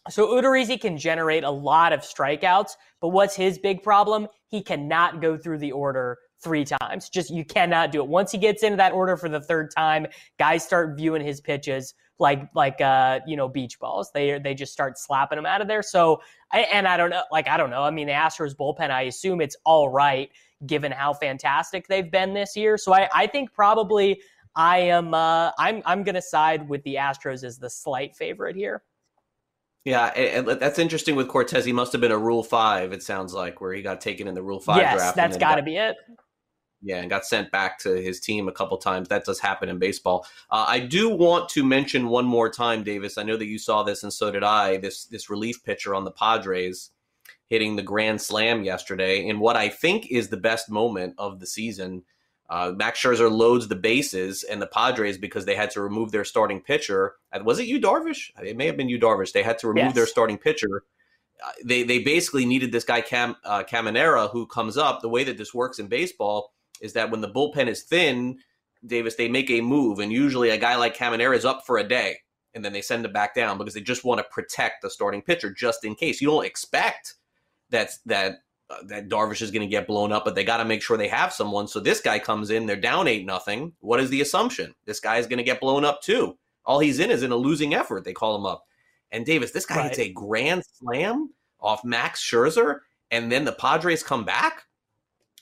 [0.08, 4.28] So Odorizzi can generate a lot of strikeouts, but what's his big problem?
[4.46, 7.08] He cannot go through the order three times.
[7.08, 8.06] Just you cannot do it.
[8.06, 10.06] Once he gets into that order for the third time,
[10.38, 14.12] guys start viewing his pitches like like uh you know beach balls.
[14.14, 15.82] They they just start slapping them out of there.
[15.82, 17.82] So and I don't know like I don't know.
[17.82, 18.90] I mean the Astros bullpen.
[18.90, 20.30] I assume it's all right
[20.66, 22.78] given how fantastic they've been this year.
[22.78, 24.20] So I I think probably
[24.54, 28.84] I am uh I'm I'm gonna side with the Astros as the slight favorite here.
[29.84, 31.64] Yeah, and that's interesting with Cortes.
[31.64, 32.92] He must have been a Rule Five.
[32.92, 35.16] It sounds like where he got taken in the Rule Five yes, draft.
[35.16, 35.96] that's got to be it.
[36.86, 39.08] Yeah, and got sent back to his team a couple times.
[39.08, 40.24] That does happen in baseball.
[40.52, 43.18] Uh, I do want to mention one more time, Davis.
[43.18, 44.76] I know that you saw this, and so did I.
[44.76, 46.92] This this relief pitcher on the Padres
[47.46, 51.46] hitting the grand slam yesterday in what I think is the best moment of the
[51.48, 52.04] season.
[52.48, 56.24] Uh, Max Scherzer loads the bases, and the Padres because they had to remove their
[56.24, 57.16] starting pitcher.
[57.42, 58.30] Was it Yu Darvish?
[58.40, 59.32] It may have been Yu Darvish.
[59.32, 59.94] They had to remove yes.
[59.96, 60.84] their starting pitcher.
[61.44, 65.02] Uh, they they basically needed this guy Cam uh, Camarena who comes up.
[65.02, 68.38] The way that this works in baseball is that when the bullpen is thin,
[68.84, 71.88] Davis, they make a move, and usually a guy like Camarena is up for a
[71.88, 72.18] day,
[72.54, 75.22] and then they send him back down because they just want to protect the starting
[75.22, 76.20] pitcher just in case.
[76.20, 77.14] You don't expect
[77.70, 80.64] that that uh, that Darvish is going to get blown up, but they got to
[80.64, 81.68] make sure they have someone.
[81.68, 83.72] So this guy comes in, they're down eight nothing.
[83.80, 84.74] What is the assumption?
[84.84, 86.36] This guy is going to get blown up too.
[86.64, 88.04] All he's in is in a losing effort.
[88.04, 88.64] They call him up,
[89.10, 89.88] and Davis, this guy right.
[89.88, 94.62] hits a grand slam off Max Scherzer, and then the Padres come back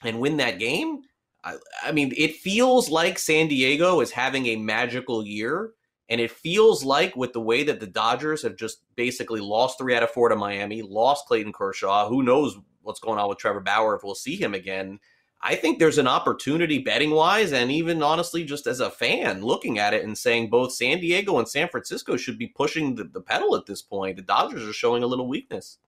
[0.02, 1.02] and win that game.
[1.44, 5.72] I, I mean, it feels like San Diego is having a magical year.
[6.10, 9.96] And it feels like with the way that the Dodgers have just basically lost three
[9.96, 13.60] out of four to Miami, lost Clayton Kershaw, who knows what's going on with Trevor
[13.60, 15.00] Bauer if we'll see him again.
[15.40, 19.78] I think there's an opportunity betting wise, and even honestly, just as a fan looking
[19.78, 23.20] at it and saying both San Diego and San Francisco should be pushing the, the
[23.20, 24.16] pedal at this point.
[24.16, 25.78] The Dodgers are showing a little weakness.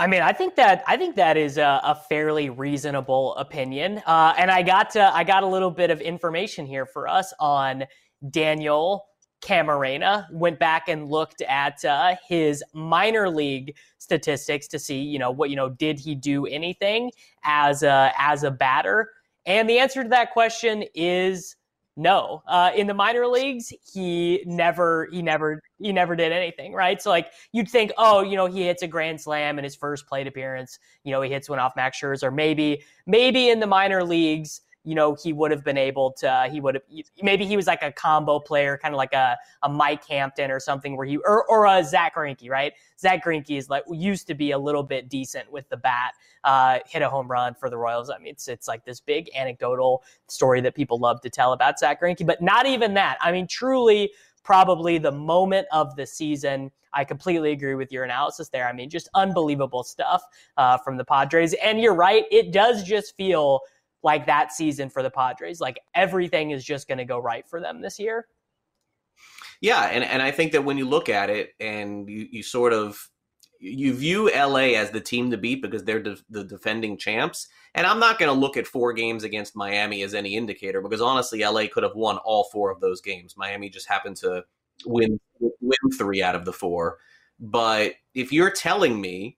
[0.00, 4.32] I mean, I think that I think that is a, a fairly reasonable opinion, uh,
[4.38, 7.84] and I got to, I got a little bit of information here for us on
[8.30, 9.06] Daniel
[9.42, 10.26] Camarena.
[10.30, 15.50] Went back and looked at uh, his minor league statistics to see, you know, what
[15.50, 17.10] you know, did he do anything
[17.42, 19.10] as a as a batter?
[19.46, 21.56] And the answer to that question is
[21.98, 22.42] no.
[22.46, 27.02] Uh, in the minor leagues, he never, he never, he never did anything, right?
[27.02, 30.06] So like you'd think, oh, you know, he hits a grand slam in his first
[30.06, 30.78] plate appearance.
[31.02, 32.22] You know, he hits one off Max Scherzer.
[32.22, 36.48] Or maybe, maybe in the minor leagues, you know, he would have been able to,
[36.50, 36.82] he would have,
[37.22, 40.60] maybe he was like a combo player, kind of like a, a Mike Hampton or
[40.60, 42.72] something where he, or, or a Zack Greinke, right?
[42.98, 46.14] Zack Greinke is like, used to be a little bit decent with the bat,
[46.44, 48.08] uh, hit a home run for the Royals.
[48.08, 51.78] I mean, it's, it's like this big anecdotal story that people love to tell about
[51.78, 53.18] Zack Greinke, but not even that.
[53.20, 54.12] I mean, truly,
[54.42, 56.70] probably the moment of the season.
[56.94, 58.66] I completely agree with your analysis there.
[58.66, 60.22] I mean, just unbelievable stuff
[60.56, 61.52] uh, from the Padres.
[61.62, 63.60] And you're right, it does just feel
[64.02, 65.60] like that season for the Padres.
[65.60, 68.26] Like everything is just going to go right for them this year.
[69.60, 72.72] Yeah, and, and I think that when you look at it and you, you sort
[72.72, 73.08] of
[73.60, 77.48] you view LA as the team to beat because they're de- the defending champs.
[77.74, 81.00] And I'm not going to look at four games against Miami as any indicator because
[81.00, 83.36] honestly, LA could have won all four of those games.
[83.36, 84.44] Miami just happened to
[84.86, 86.98] win win three out of the four.
[87.40, 89.37] But if you're telling me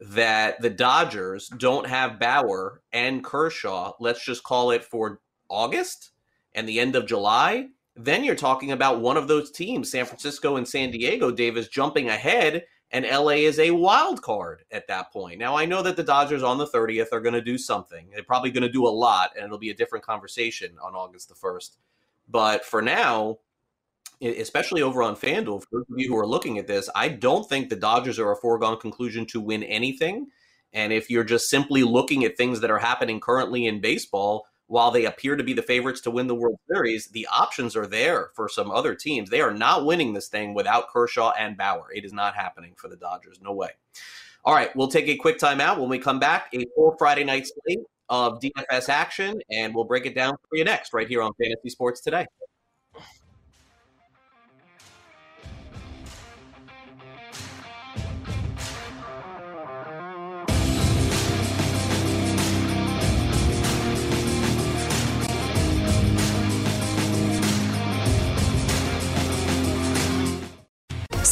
[0.00, 6.10] that the Dodgers don't have Bauer and Kershaw, let's just call it for August
[6.54, 10.56] and the end of July, then you're talking about one of those teams, San Francisco
[10.56, 15.38] and San Diego, Davis, jumping ahead, and LA is a wild card at that point.
[15.38, 18.08] Now, I know that the Dodgers on the 30th are going to do something.
[18.12, 21.28] They're probably going to do a lot, and it'll be a different conversation on August
[21.28, 21.76] the 1st.
[22.28, 23.38] But for now,
[24.20, 27.48] especially over on FanDuel, for those of you who are looking at this, I don't
[27.48, 30.28] think the Dodgers are a foregone conclusion to win anything.
[30.72, 34.90] And if you're just simply looking at things that are happening currently in baseball, while
[34.90, 38.30] they appear to be the favorites to win the World Series, the options are there
[38.36, 39.30] for some other teams.
[39.30, 41.88] They are not winning this thing without Kershaw and Bauer.
[41.94, 43.40] It is not happening for the Dodgers.
[43.42, 43.70] No way.
[44.44, 45.78] All right, we'll take a quick timeout.
[45.78, 50.04] When we come back, a full Friday night slate of DFS action, and we'll break
[50.04, 52.26] it down for you next, right here on Fantasy Sports Today.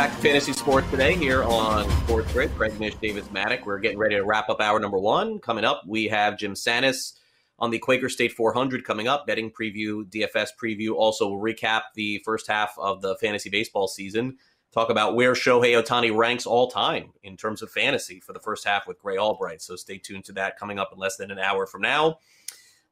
[0.00, 2.50] back to Fantasy Sports today here on Sports Grid.
[2.56, 3.66] Craig Mish, Davis Mattek.
[3.66, 5.38] We're getting ready to wrap up hour number one.
[5.40, 7.18] Coming up, we have Jim Sannes
[7.58, 10.94] on the Quaker State 400 coming up, betting preview, DFS preview.
[10.94, 14.38] Also, we'll recap the first half of the fantasy baseball season.
[14.72, 18.66] Talk about where Shohei Ohtani ranks all time in terms of fantasy for the first
[18.66, 19.60] half with Grey Albright.
[19.60, 22.20] So stay tuned to that coming up in less than an hour from now.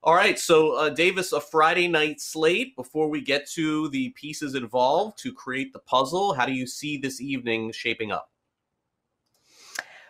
[0.04, 2.76] All right, so uh, Davis, a Friday night slate.
[2.76, 6.96] Before we get to the pieces involved to create the puzzle, how do you see
[6.96, 8.30] this evening shaping up?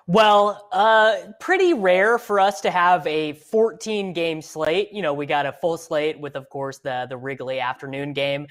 [0.06, 4.92] Well, uh, pretty rare for us to have a 14 game slate.
[4.92, 8.46] You know, we got a full slate with, of course, the the Wrigley afternoon game.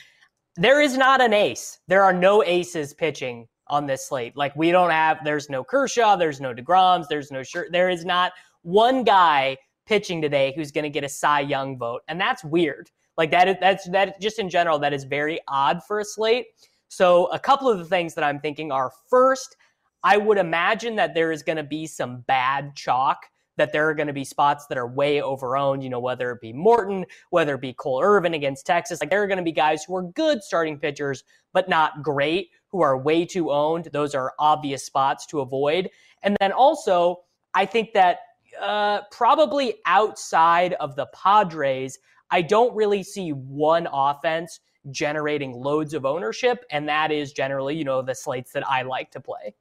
[0.55, 1.79] There is not an ace.
[1.87, 4.35] There are no aces pitching on this slate.
[4.35, 5.23] Like we don't have.
[5.23, 6.15] There's no Kershaw.
[6.15, 7.07] There's no deGrom's.
[7.07, 7.71] There's no shirt.
[7.71, 12.01] There is not one guy pitching today who's going to get a Cy Young vote,
[12.07, 12.91] and that's weird.
[13.17, 16.47] Like that is that's that just in general that is very odd for a slate.
[16.89, 19.55] So a couple of the things that I'm thinking are first,
[20.03, 23.25] I would imagine that there is going to be some bad chalk.
[23.57, 26.41] That there are going to be spots that are way overowned, you know, whether it
[26.41, 29.01] be Morton, whether it be Cole Irvin against Texas.
[29.01, 31.23] Like there are going to be guys who are good starting pitchers,
[31.53, 33.89] but not great, who are way too owned.
[33.91, 35.89] Those are obvious spots to avoid.
[36.21, 37.23] And then also,
[37.55, 38.19] I think that
[38.61, 44.59] uh, probably outside of the Padres, I don't really see one offense
[44.91, 49.11] generating loads of ownership, and that is generally, you know, the slates that I like
[49.11, 49.53] to play.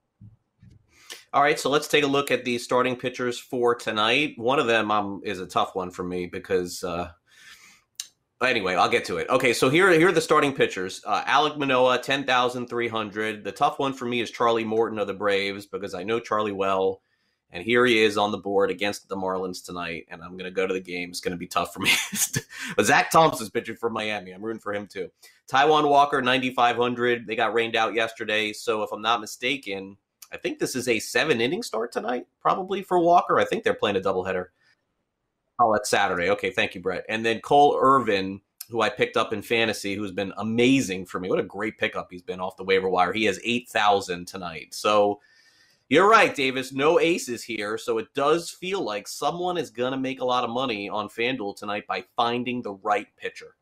[1.32, 4.34] All right, so let's take a look at the starting pitchers for tonight.
[4.36, 7.10] One of them um, is a tough one for me because, uh,
[8.42, 9.28] anyway, I'll get to it.
[9.28, 11.02] Okay, so here, here are the starting pitchers.
[11.04, 13.44] Uh, thousand three hundred.
[13.44, 16.52] The tough one for me is Charlie Morton of the Braves because I know Charlie
[16.52, 17.02] well.
[17.50, 20.06] And here he is on the board against the Marlins tonight.
[20.10, 21.10] And I'm going to go to the game.
[21.10, 21.90] It's going to be tough for me.
[22.76, 24.32] but Zach Thompson's pitching for Miami.
[24.32, 25.10] I'm rooting for him too.
[25.48, 27.26] Taijuan Walker, 9,500.
[27.26, 28.52] They got rained out yesterday.
[28.52, 29.96] So if I'm not mistaken,
[30.32, 33.38] I think this is a seven inning start tonight, probably for Walker.
[33.38, 34.46] I think they're playing a doubleheader.
[35.58, 36.30] Oh, that's Saturday.
[36.30, 36.50] Okay.
[36.50, 37.04] Thank you, Brett.
[37.08, 41.30] And then Cole Irvin, who I picked up in fantasy, who's been amazing for me.
[41.30, 43.12] What a great pickup he's been off the waiver wire.
[43.12, 44.74] He has 8,000 tonight.
[44.74, 45.20] So,
[45.88, 46.72] you're right, Davis.
[46.72, 50.44] No aces here, so it does feel like someone is going to make a lot
[50.44, 53.54] of money on FanDuel tonight by finding the right pitcher.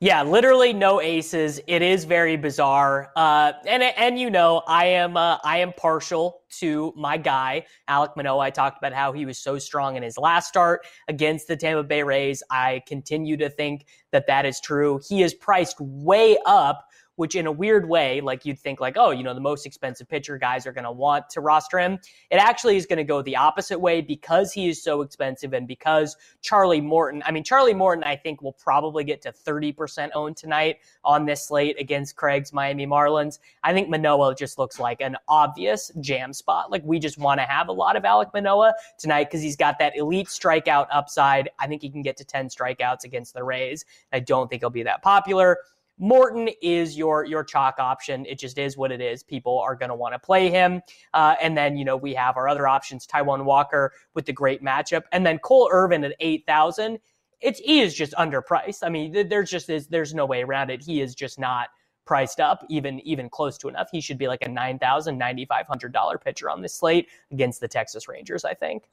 [0.00, 1.60] Yeah, literally no aces.
[1.66, 6.42] It is very bizarre, uh, and and you know I am uh, I am partial
[6.60, 8.38] to my guy Alec Manoah.
[8.38, 11.82] I talked about how he was so strong in his last start against the Tampa
[11.82, 12.44] Bay Rays.
[12.48, 15.00] I continue to think that that is true.
[15.08, 16.87] He is priced way up
[17.18, 20.08] which in a weird way, like you'd think like, oh, you know, the most expensive
[20.08, 21.98] pitcher guys are going to want to roster him.
[22.30, 25.66] It actually is going to go the opposite way because he is so expensive and
[25.66, 30.36] because Charlie Morton, I mean, Charlie Morton, I think will probably get to 30% owned
[30.36, 33.40] tonight on this slate against Craig's Miami Marlins.
[33.64, 36.70] I think Manoah just looks like an obvious jam spot.
[36.70, 39.80] Like we just want to have a lot of Alec Manoah tonight because he's got
[39.80, 41.50] that elite strikeout upside.
[41.58, 43.84] I think he can get to 10 strikeouts against the Rays.
[44.12, 45.58] I don't think he'll be that popular.
[45.98, 48.24] Morton is your your chalk option.
[48.26, 49.22] It just is what it is.
[49.22, 50.80] People are going to want to play him.
[51.14, 54.62] Uh, and then you know we have our other options: Taijuan Walker with the great
[54.62, 56.98] matchup, and then Cole Irvin at eight thousand.
[57.40, 58.80] It's he is just underpriced.
[58.82, 60.82] I mean, there's just is there's no way around it.
[60.82, 61.68] He is just not
[62.04, 63.88] priced up even even close to enough.
[63.92, 67.08] He should be like a nine thousand ninety five hundred dollar pitcher on this slate
[67.30, 68.44] against the Texas Rangers.
[68.44, 68.90] I think.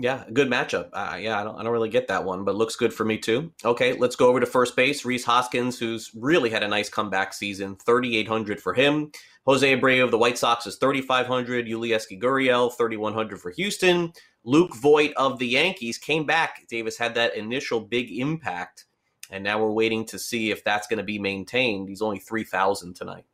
[0.00, 0.90] Yeah, good matchup.
[0.92, 3.18] Uh, yeah, I don't, I don't really get that one, but looks good for me
[3.18, 3.52] too.
[3.64, 5.04] Okay, let's go over to first base.
[5.04, 9.10] Rhys Hoskins, who's really had a nice comeback season, 3,800 for him.
[9.44, 11.66] Jose Abreu of the White Sox is 3,500.
[11.66, 14.12] Yulieski Gurriel, 3,100 for Houston.
[14.44, 16.64] Luke Voit of the Yankees came back.
[16.68, 18.84] Davis had that initial big impact,
[19.32, 21.88] and now we're waiting to see if that's going to be maintained.
[21.88, 23.24] He's only 3,000 tonight.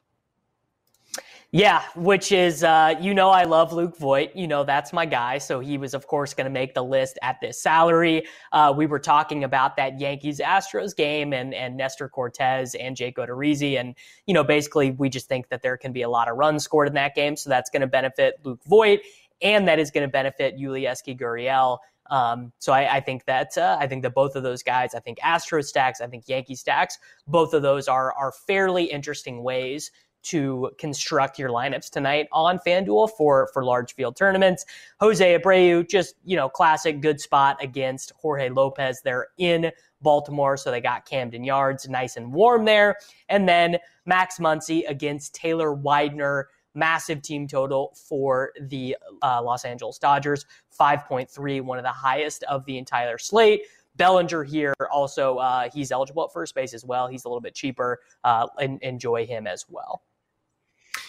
[1.54, 4.34] Yeah, which is, uh, you know, I love Luke Voit.
[4.34, 5.38] You know, that's my guy.
[5.38, 8.26] So he was, of course, going to make the list at this salary.
[8.50, 13.18] Uh, we were talking about that Yankees Astros game and, and Nestor Cortes and Jake
[13.18, 13.78] Odorizzi.
[13.78, 13.94] And,
[14.26, 16.88] you know, basically, we just think that there can be a lot of runs scored
[16.88, 17.36] in that game.
[17.36, 18.98] So that's going to benefit Luke Voit.
[19.40, 21.78] And that is going to benefit Yulieski Gurriel.
[22.10, 25.00] Um, so I, I, think that uh, I think that both of those guys, I
[25.00, 29.90] think Astro stacks, I think Yankee stacks, both of those are are fairly interesting ways
[30.24, 34.64] to construct your lineups tonight on FanDuel for for large field tournaments.
[35.00, 39.00] Jose Abreu, just you know, classic good spot against Jorge Lopez.
[39.02, 39.70] They're in
[40.00, 42.96] Baltimore, so they got Camden Yards nice and warm there.
[43.28, 46.48] And then Max Muncy against Taylor Widener.
[46.76, 50.44] Massive team total for the uh, Los Angeles Dodgers,
[50.76, 53.62] 5.3, one of the highest of the entire slate.
[53.96, 57.06] Bellinger here also, uh, he's eligible at first base as well.
[57.06, 58.00] He's a little bit cheaper.
[58.24, 60.02] Uh, and enjoy him as well.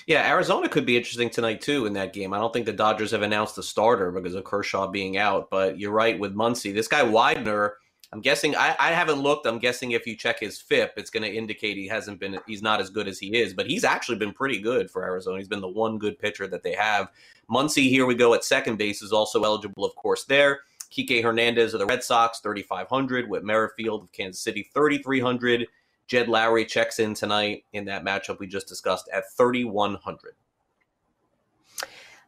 [0.08, 2.32] Yeah, Arizona could be interesting tonight too in that game.
[2.34, 5.80] I don't think the Dodgers have announced a starter because of Kershaw being out, but
[5.80, 6.72] you're right with Muncy.
[6.72, 7.78] This guy Widener,
[8.14, 9.48] I'm guessing I, I haven't looked.
[9.48, 12.62] I'm guessing if you check his FIP, it's going to indicate he hasn't been he's
[12.62, 15.40] not as good as he is, but he's actually been pretty good for Arizona.
[15.40, 17.10] He's been the one good pitcher that they have.
[17.50, 20.60] Muncy, here we go at second base, is also eligible, of course, there.
[20.92, 23.28] Kike Hernandez of the Red Sox, 3,500.
[23.28, 25.68] Whit Merrifield of Kansas City, 3,300.
[26.08, 30.36] Jed Lowrie checks in tonight in that matchup we just discussed at 3,100.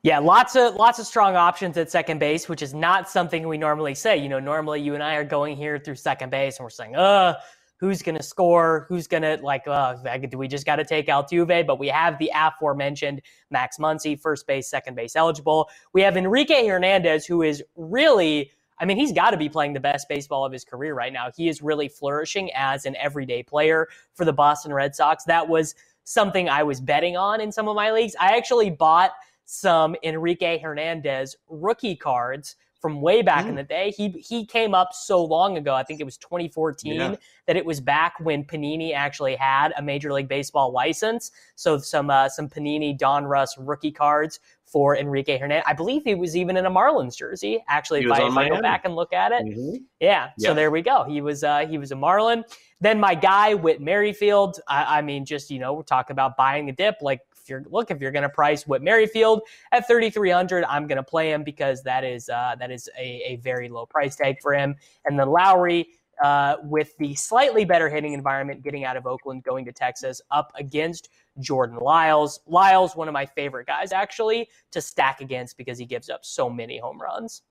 [0.04, 3.58] Yeah, lots of lots of strong options at second base, which is not something we
[3.58, 4.16] normally say.
[4.16, 6.96] You know, normally you and I are going here through second base and we're saying,
[6.96, 7.34] uh,
[7.78, 8.86] who's going to score?
[8.90, 9.96] Who's going to like, uh,
[10.30, 11.66] do we just got to take Altuve?
[11.66, 15.70] But we have the aforementioned Max Muncy, first base, second base eligible.
[15.94, 19.80] We have Enrique Hernandez, who is really I mean, he's got to be playing the
[19.80, 21.32] best baseball of his career right now.
[21.36, 25.24] He is really flourishing as an everyday player for the Boston Red Sox.
[25.24, 28.16] That was something I was betting on in some of my leagues.
[28.20, 29.12] I actually bought
[29.46, 33.50] some Enrique Hernandez rookie cards from way back mm.
[33.50, 33.92] in the day.
[33.96, 35.74] He he came up so long ago.
[35.74, 37.16] I think it was 2014 yeah.
[37.46, 41.32] that it was back when Panini actually had a Major League Baseball license.
[41.56, 45.64] So some uh, some Panini Donruss rookie cards for Enrique Hernandez.
[45.66, 47.64] I believe he was even in a Marlins jersey.
[47.70, 49.78] Actually, if I, if I, go back and look at it, mm-hmm.
[50.00, 50.30] yeah.
[50.38, 51.06] So there we go.
[51.06, 52.44] He was uh, he was a Marlin.
[52.82, 54.60] Then my guy Whit Merrifield.
[54.68, 56.98] I, I mean, just you know, we're talking about buying a dip.
[57.02, 59.42] Like if you're look if you're going to price Whit Merrifield
[59.72, 63.36] at 3,300, I'm going to play him because that is uh, that is a, a
[63.38, 64.76] very low price tag for him.
[65.06, 65.86] And then Lowrie,
[66.22, 70.52] Uh, with the slightly better hitting environment getting out of Oakland, going to Texas, up
[70.56, 72.40] against Jordan Lyles.
[72.48, 76.50] Lyles, one of my favorite guys actually to stack against because he gives up so
[76.50, 77.44] many home runs.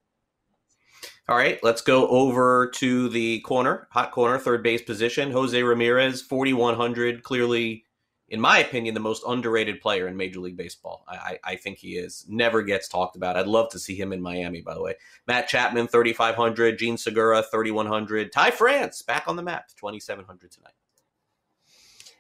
[1.28, 5.30] All right, let's go over to the corner, hot corner, third base position.
[5.30, 7.22] Jose Ramirez, 4,100.
[7.22, 7.84] Clearly,
[8.28, 11.04] in my opinion, the most underrated player in Major League Baseball.
[11.06, 12.24] I, I, think he is.
[12.28, 13.36] Never gets talked about.
[13.36, 14.94] I'd love to see him in Miami, by the way.
[15.28, 16.78] Matt Chapman, 3,500.
[16.78, 18.32] Jean Segura, 3,100.
[18.32, 20.72] Ty France, back on the map, 2,700 tonight.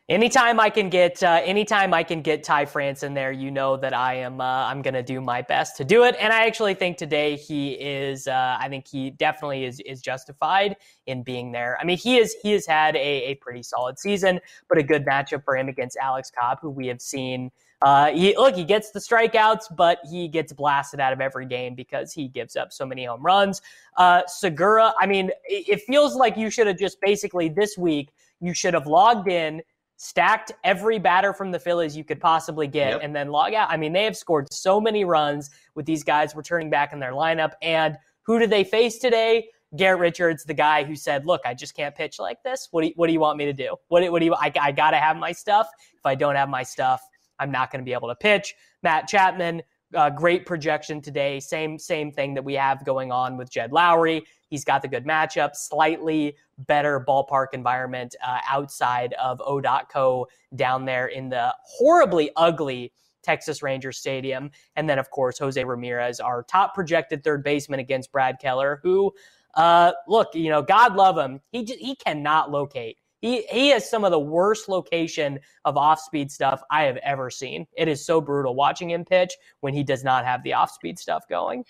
[0.08, 3.76] Anytime I can get, uh, anytime I can get Ty France in there, you know
[3.76, 6.14] that I am, uh, I'm to do my best to do it.
[6.20, 10.76] And I actually think today he is, uh, I think he definitely is is justified
[11.08, 11.76] in being there.
[11.80, 14.38] I mean, he is he has had a, a pretty solid season,
[14.68, 17.50] but a good matchup for him against Alex Cobb, who we have seen.
[17.82, 21.74] Uh, he look, he gets the strikeouts, but he gets blasted out of every game
[21.74, 23.60] because he gives up so many home runs.
[23.96, 28.54] Uh, Segura, I mean, it feels like you should have just basically this week you
[28.54, 29.62] should have logged in
[29.96, 33.00] stacked every batter from the Phillies you could possibly get yep.
[33.02, 33.70] and then log out.
[33.70, 37.12] I mean, they have scored so many runs with these guys returning back in their
[37.12, 37.52] lineup.
[37.62, 39.48] And who do they face today?
[39.74, 42.68] Garrett Richards, the guy who said, "Look, I just can't pitch like this.
[42.70, 43.76] What do you, what do you want me to do?
[43.88, 44.34] What, what do you?
[44.34, 45.68] I, I got to have my stuff.
[45.94, 47.02] If I don't have my stuff,
[47.38, 49.62] I'm not going to be able to pitch." Matt Chapman,
[49.94, 51.40] uh, great projection today.
[51.40, 54.22] Same same thing that we have going on with Jed Lowrie.
[54.48, 61.08] He's got the good matchup, slightly better ballpark environment uh, outside of O.co down there
[61.08, 62.92] in the horribly ugly
[63.22, 64.50] Texas Rangers Stadium.
[64.76, 69.12] And then, of course, Jose Ramirez, our top projected third baseman against Brad Keller, who,
[69.54, 71.40] uh, look, you know, God love him.
[71.50, 72.98] He, he cannot locate.
[73.20, 77.30] He, he has some of the worst location of off speed stuff I have ever
[77.30, 77.66] seen.
[77.76, 80.98] It is so brutal watching him pitch when he does not have the off speed
[80.98, 81.64] stuff going.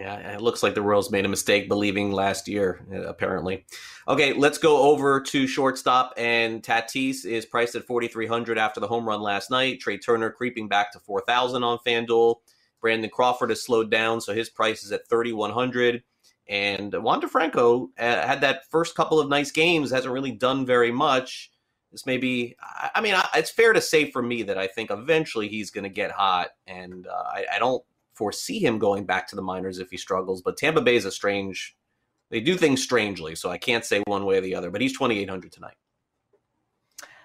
[0.00, 3.66] Yeah, it looks like the Royals made a mistake believing last year, uh, apparently.
[4.08, 6.14] Okay, let's go over to shortstop.
[6.16, 9.80] And Tatis is priced at 4,300 after the home run last night.
[9.80, 12.36] Trea Turner creeping back to 4,000 on FanDuel.
[12.80, 16.02] Brandon Crawford has slowed down, so his price is at 3,100.
[16.48, 20.90] And Wander Franco uh, had that first couple of nice games, hasn't really done very
[20.90, 21.50] much.
[21.92, 22.56] This may be,
[22.94, 25.90] I mean, it's fair to say for me that I think eventually he's going to
[25.90, 27.82] get hot, and uh, I, I, don't
[28.20, 30.42] foresee him going back to the minors if he struggles.
[30.42, 31.74] But Tampa Bay is a strange,
[32.30, 34.70] they do things strangely, so I can't say one way or the other.
[34.70, 35.76] But he's 2,800 tonight.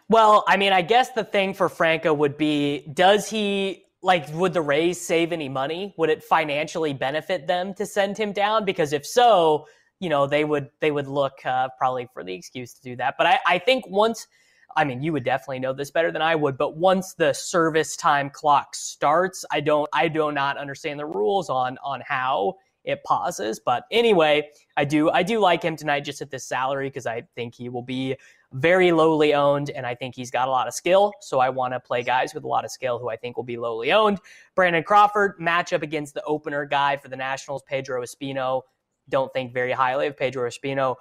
[0.07, 4.53] Well, I mean, I guess the thing for Franco would be does he like would
[4.53, 5.93] the Rays save any money?
[5.97, 8.63] Would it financially benefit them to send him down?
[8.63, 9.67] Because if so,
[9.99, 13.15] you know, they would they would look uh, probably for the excuse to do that.
[13.17, 14.27] But I, I think once
[14.75, 17.95] I mean, you would definitely know this better than I would, but once the service
[17.95, 22.55] time clock starts, I don't I do not understand the rules on on how
[22.85, 23.59] it pauses.
[23.59, 27.23] But anyway, I do I do like him tonight just at this salary because I
[27.35, 28.15] think he will be
[28.53, 31.11] very lowly owned, and I think he's got a lot of skill.
[31.19, 33.43] So I want to play guys with a lot of skill who I think will
[33.43, 34.19] be lowly owned.
[34.55, 38.61] Brandon Crawford, matchup against the opener guy for the Nationals, Pedro Espino.
[39.09, 40.95] Don't think very highly of Pedro Espino.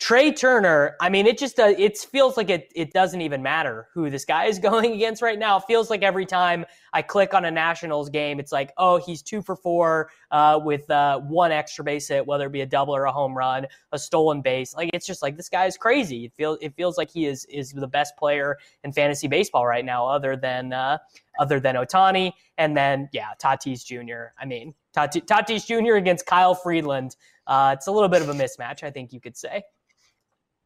[0.00, 3.88] Trea Turner, I mean, it just uh, it feels like it it doesn't even matter
[3.94, 5.58] who this guy is going against right now.
[5.58, 9.22] It feels like every time I click on a Nationals game, it's like, oh, he's
[9.22, 12.94] two for four uh, with uh, one extra base hit, whether it be a double
[12.94, 14.74] or a home run, a stolen base.
[14.74, 16.24] Like it's just like this guy is crazy.
[16.24, 19.84] It feels it feels like he is is the best player in fantasy baseball right
[19.84, 20.98] now, other than uh,
[21.38, 24.32] other than Ohtani, and then yeah, Tatis Jr.
[24.40, 25.94] I mean, Tatis Jr.
[25.94, 27.16] against Kyle Freeland.
[27.46, 29.62] Uh, it's a little bit of a mismatch, I think you could say.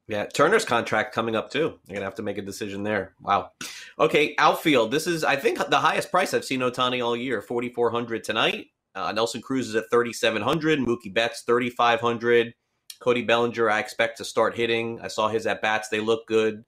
[0.09, 1.79] Yeah, Turner's contract coming up too.
[1.87, 3.15] You're gonna have to make a decision there.
[3.21, 3.53] Wow.
[3.99, 4.91] Okay, outfield.
[4.91, 7.43] This is, I think, the highest price I've seen Ohtani all year.
[7.43, 8.69] Forty four hundred tonight.
[8.95, 10.79] Uh, Nelson Cruz is at thirty seven hundred.
[10.79, 12.55] Mookie Betts thirty five hundred.
[13.01, 14.99] Cody Bellinger, I expect to start hitting.
[15.03, 16.65] I saw his at bats; they look good.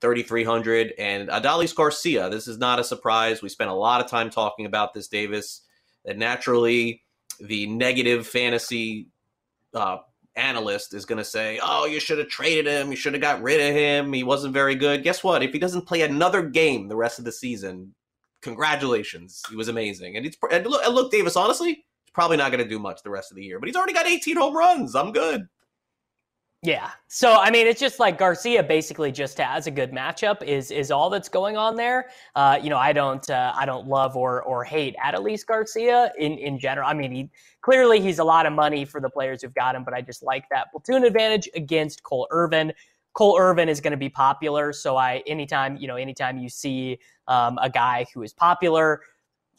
[0.00, 2.30] 3,300 and Adolis Garcia.
[2.30, 3.42] This is not a surprise.
[3.42, 5.62] We spent a lot of time talking about this, Davis.
[6.04, 7.02] That naturally,
[7.40, 9.08] the negative fantasy
[9.74, 9.98] uh,
[10.38, 12.90] analyst is going to say, "Oh, you should have traded him.
[12.90, 14.12] You should have got rid of him.
[14.12, 15.42] He wasn't very good." Guess what?
[15.42, 17.94] If he doesn't play another game the rest of the season,
[18.42, 20.16] congratulations, he was amazing.
[20.16, 23.02] And, it's, and look, and look, Davis, honestly, he's probably not going to do much
[23.02, 24.94] the rest of the year, but he's already got 18 home runs.
[24.94, 25.48] I'm good.
[26.62, 26.90] Yeah.
[27.06, 30.42] So I mean, it's just like Garcia basically just has a good matchup.
[30.42, 32.08] Is is all that's going on there?
[32.34, 36.32] Uh, you know, I don't uh, I don't love or or hate Adolis Garcia in
[36.38, 36.88] in general.
[36.88, 37.30] I mean, he
[37.62, 40.20] clearly he's a lot of money for the players who've got him, but I just
[40.24, 42.72] like that platoon advantage against Cole Irvin.
[43.12, 46.98] Cole Irvin is going to be popular, so I anytime you know anytime you see
[47.28, 49.00] um, a guy who is popular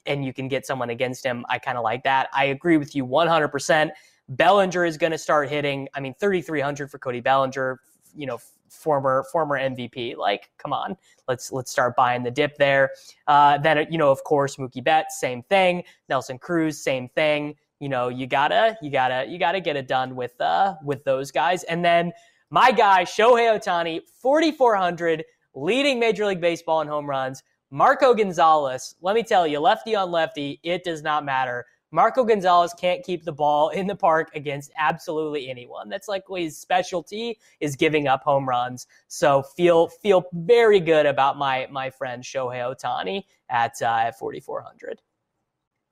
[0.06, 2.28] and you can get someone against him, I kind of like that.
[2.34, 3.48] I agree with you 100.
[3.50, 3.92] percent
[4.30, 5.88] Bellinger is going to start hitting.
[5.94, 7.80] I mean, 3,300 for Cody Bellinger,
[8.16, 10.16] you know, former former MVP.
[10.16, 10.96] Like, come on,
[11.28, 12.92] let's let's start buying the dip there.
[13.28, 15.84] Uh, then you know, of course, Mookie Betts, same thing.
[16.08, 17.56] Nelson Cruz, same thing.
[17.80, 21.32] You know, you gotta you gotta you gotta get it done with uh with those
[21.32, 21.64] guys.
[21.64, 22.12] And then
[22.50, 25.24] my guy Shohei Ohtani, 4,400,
[25.54, 27.44] leading Major League Baseball in home runs.
[27.72, 31.66] Marco Gonzalez, let me tell you, lefty on lefty, it does not matter.
[31.92, 35.90] Marco Gonzalez can't keep the ball in the park against absolutely anyone.
[35.90, 38.88] That's like his specialty is giving up home runs.
[39.08, 45.02] So feel feel very good about my my friend Shohei Ohtani at uh, at 4400.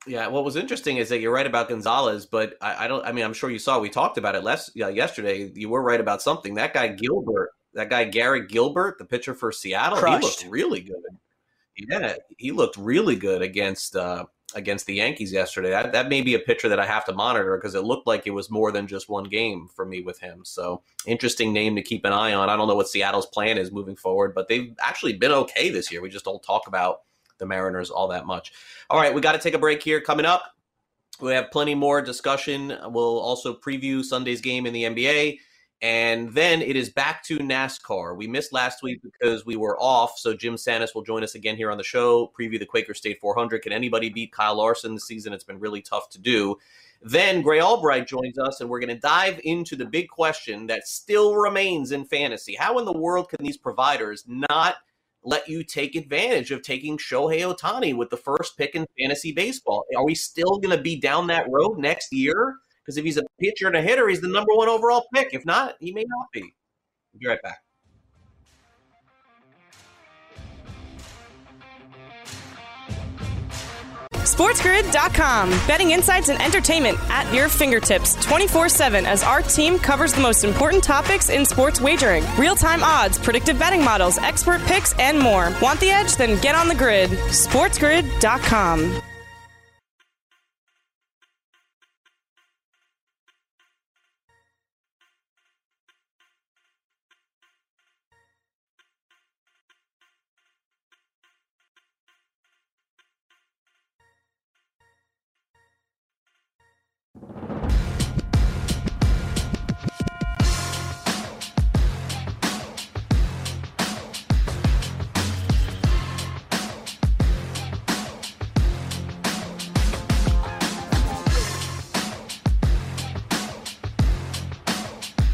[0.06, 3.06] Yeah, what was interesting is that you're right about Gonzalez, but I, I don't.
[3.06, 5.52] I mean, I'm sure you saw we talked about it less uh, yesterday.
[5.54, 6.54] You were right about something.
[6.54, 10.22] That guy Gilbert, that guy Garrett Gilbert, the pitcher for Seattle, Crushed.
[10.22, 10.96] he looked really good.
[11.76, 14.26] Yeah, he looked really good against uh,
[14.56, 15.70] against the Yankees yesterday.
[15.70, 18.26] That that may be a pitcher that I have to monitor because it looked like
[18.26, 20.46] it was more than just one game for me with him.
[20.46, 22.50] So interesting name to keep an eye on.
[22.50, 25.92] I don't know what Seattle's plan is moving forward, but they've actually been okay this
[25.92, 26.02] year.
[26.02, 27.02] We just don't talk about
[27.38, 28.54] the Mariners all that much.
[28.90, 30.02] All right, we got to take a break here.
[30.02, 30.56] Coming up,
[31.22, 32.78] we have plenty more discussion.
[32.86, 35.40] We'll also preview Sunday's game in the NBA.
[35.82, 38.18] And then it is back to NASCAR.
[38.18, 40.18] We missed last week because we were off.
[40.18, 43.20] So Jim Sannes will join us again here on the show, preview the Quaker State
[43.22, 43.62] 400.
[43.62, 45.34] Can anybody beat Kyle Larson this season?
[45.34, 46.58] It's been really tough to do.
[47.04, 50.88] Then Grey Albright joins us, and we're going to dive into the big question that
[50.88, 52.56] still remains in fantasy.
[52.56, 54.78] How in the world can these providers not
[55.24, 59.86] let you take advantage of taking Shohei Ohtani with the first pick in fantasy baseball?
[59.96, 62.56] Are we still going to be down that road next year?
[62.88, 65.34] Because if he's a pitcher and a hitter, he's the number one overall pick.
[65.34, 66.42] If not, he may not be.
[66.42, 67.60] We'll be right back.
[74.12, 75.50] SportsGrid.com.
[75.68, 80.46] Betting insights and entertainment at your fingertips 24 7 as our team covers the most
[80.46, 85.54] important topics in sports wagering real time odds, predictive betting models, expert picks, and more.
[85.62, 86.16] Want the edge?
[86.16, 87.10] Then get on the grid.
[87.10, 89.02] SportsGrid.com.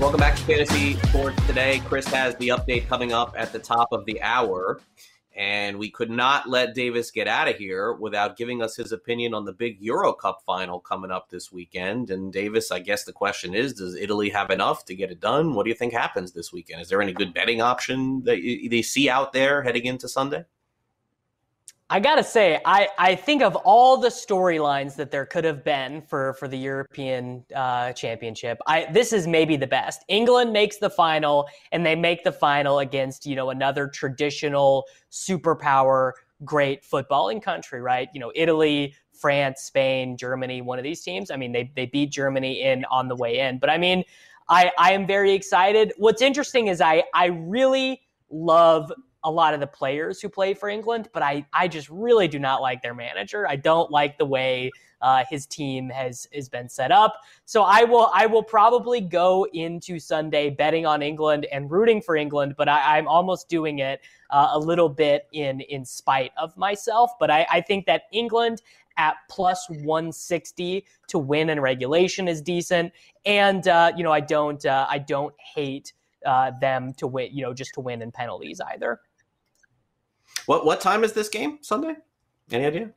[0.03, 1.81] Welcome back to Fantasy Sports Today.
[1.85, 4.81] Chris has the update coming up at the top of the hour.
[5.35, 9.33] And we could not let Davis get out of here without giving us his opinion
[9.33, 12.11] on the big Euro Cup final coming up this weekend.
[12.11, 15.55] And Davis, I guess the question is Does Italy have enough to get it done?
[15.55, 16.81] What do you think happens this weekend?
[16.81, 20.45] Is there any good betting option that you, you see out there heading into Sunday?
[21.89, 26.01] I gotta say, I, I think of all the storylines that there could have been
[26.01, 30.03] for, for the European uh, Championship, I this is maybe the best.
[30.07, 36.13] England makes the final, and they make the final against you know another traditional superpower,
[36.45, 38.07] great footballing country, right?
[38.13, 41.31] You know, Italy, France, Spain, Germany, one of these teams.
[41.31, 44.03] I mean, they they beat Germany in on the way in, but I mean,
[44.49, 45.93] I I am very excited.
[45.97, 48.91] What's interesting is I I really love
[49.23, 52.39] a lot of the players who play for England, but I, I just really do
[52.39, 53.47] not like their manager.
[53.47, 54.71] I don't like the way
[55.03, 57.19] uh, his team has has been set up.
[57.45, 62.15] So I will I will probably go into Sunday betting on England and rooting for
[62.15, 63.99] England, but I, am almost doing it
[64.29, 67.11] uh, a little bit in in spite of myself.
[67.19, 68.61] But I, I think that England
[68.95, 72.93] at plus 160 to win in regulation is decent,
[73.25, 75.93] and uh, you know I don't uh, I don't hate.
[76.25, 79.01] Uh, them to win, you know, just to win in penalties either.
[80.45, 81.95] What what time is this game Sunday?
[82.51, 82.91] Any idea?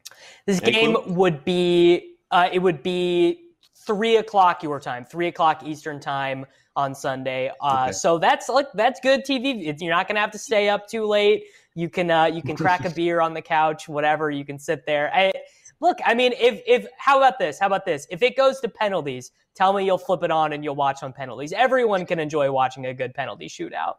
[0.46, 1.12] This Any game clue?
[1.14, 3.50] would be uh, it would be
[3.86, 6.44] three o'clock your time, three o'clock Eastern time
[6.74, 7.50] on Sunday.
[7.60, 7.92] Uh, okay.
[7.92, 9.80] So that's like that's good TV.
[9.80, 11.44] You're not gonna have to stay up too late.
[11.74, 14.30] You can uh, you can crack a beer on the couch, whatever.
[14.30, 15.12] You can sit there.
[15.14, 15.32] I,
[15.80, 17.58] look, I mean, if if how about this?
[17.58, 18.06] How about this?
[18.10, 21.12] If it goes to penalties, tell me you'll flip it on and you'll watch on
[21.12, 21.52] penalties.
[21.52, 23.94] Everyone can enjoy watching a good penalty shootout.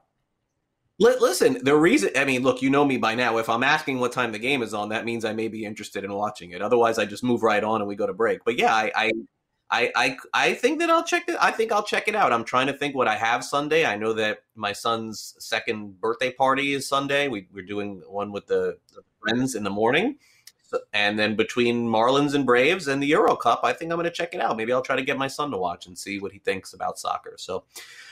[1.00, 3.38] Listen, the reason, I mean, look, you know me by now.
[3.38, 6.04] If I'm asking what time the game is on, that means I may be interested
[6.04, 6.62] in watching it.
[6.62, 8.43] Otherwise, I just move right on and we go to break.
[8.43, 9.12] But yeah, I, I,
[9.70, 11.36] I, I, I think that I'll check it.
[11.39, 12.34] I think I'll check it out.
[12.34, 13.86] I'm trying to think what I have Sunday.
[13.86, 17.28] I know that my son's second birthday party is Sunday.
[17.28, 20.18] We, we're doing one with the, the friends in the morning.
[20.93, 24.12] And then between Marlins and Braves and the Euro Cup, I think I'm going to
[24.12, 24.58] check it out.
[24.58, 26.98] Maybe I'll try to get my son to watch and see what he thinks about
[26.98, 27.36] soccer.
[27.38, 27.66] So,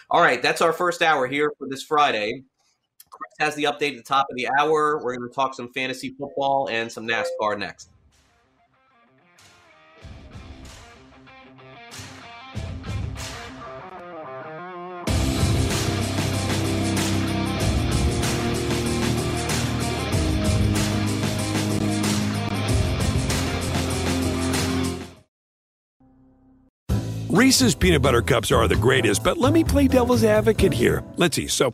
[0.10, 2.44] all right, that's our first hour here for this Friday.
[3.16, 5.02] Chris has the update at the top of the hour.
[5.04, 7.90] We're going to talk some fantasy football and some NASCAR next.
[27.30, 31.04] Reese's peanut butter cups are the greatest, but let me play devil's advocate here.
[31.18, 31.48] Let's see.
[31.48, 31.74] So,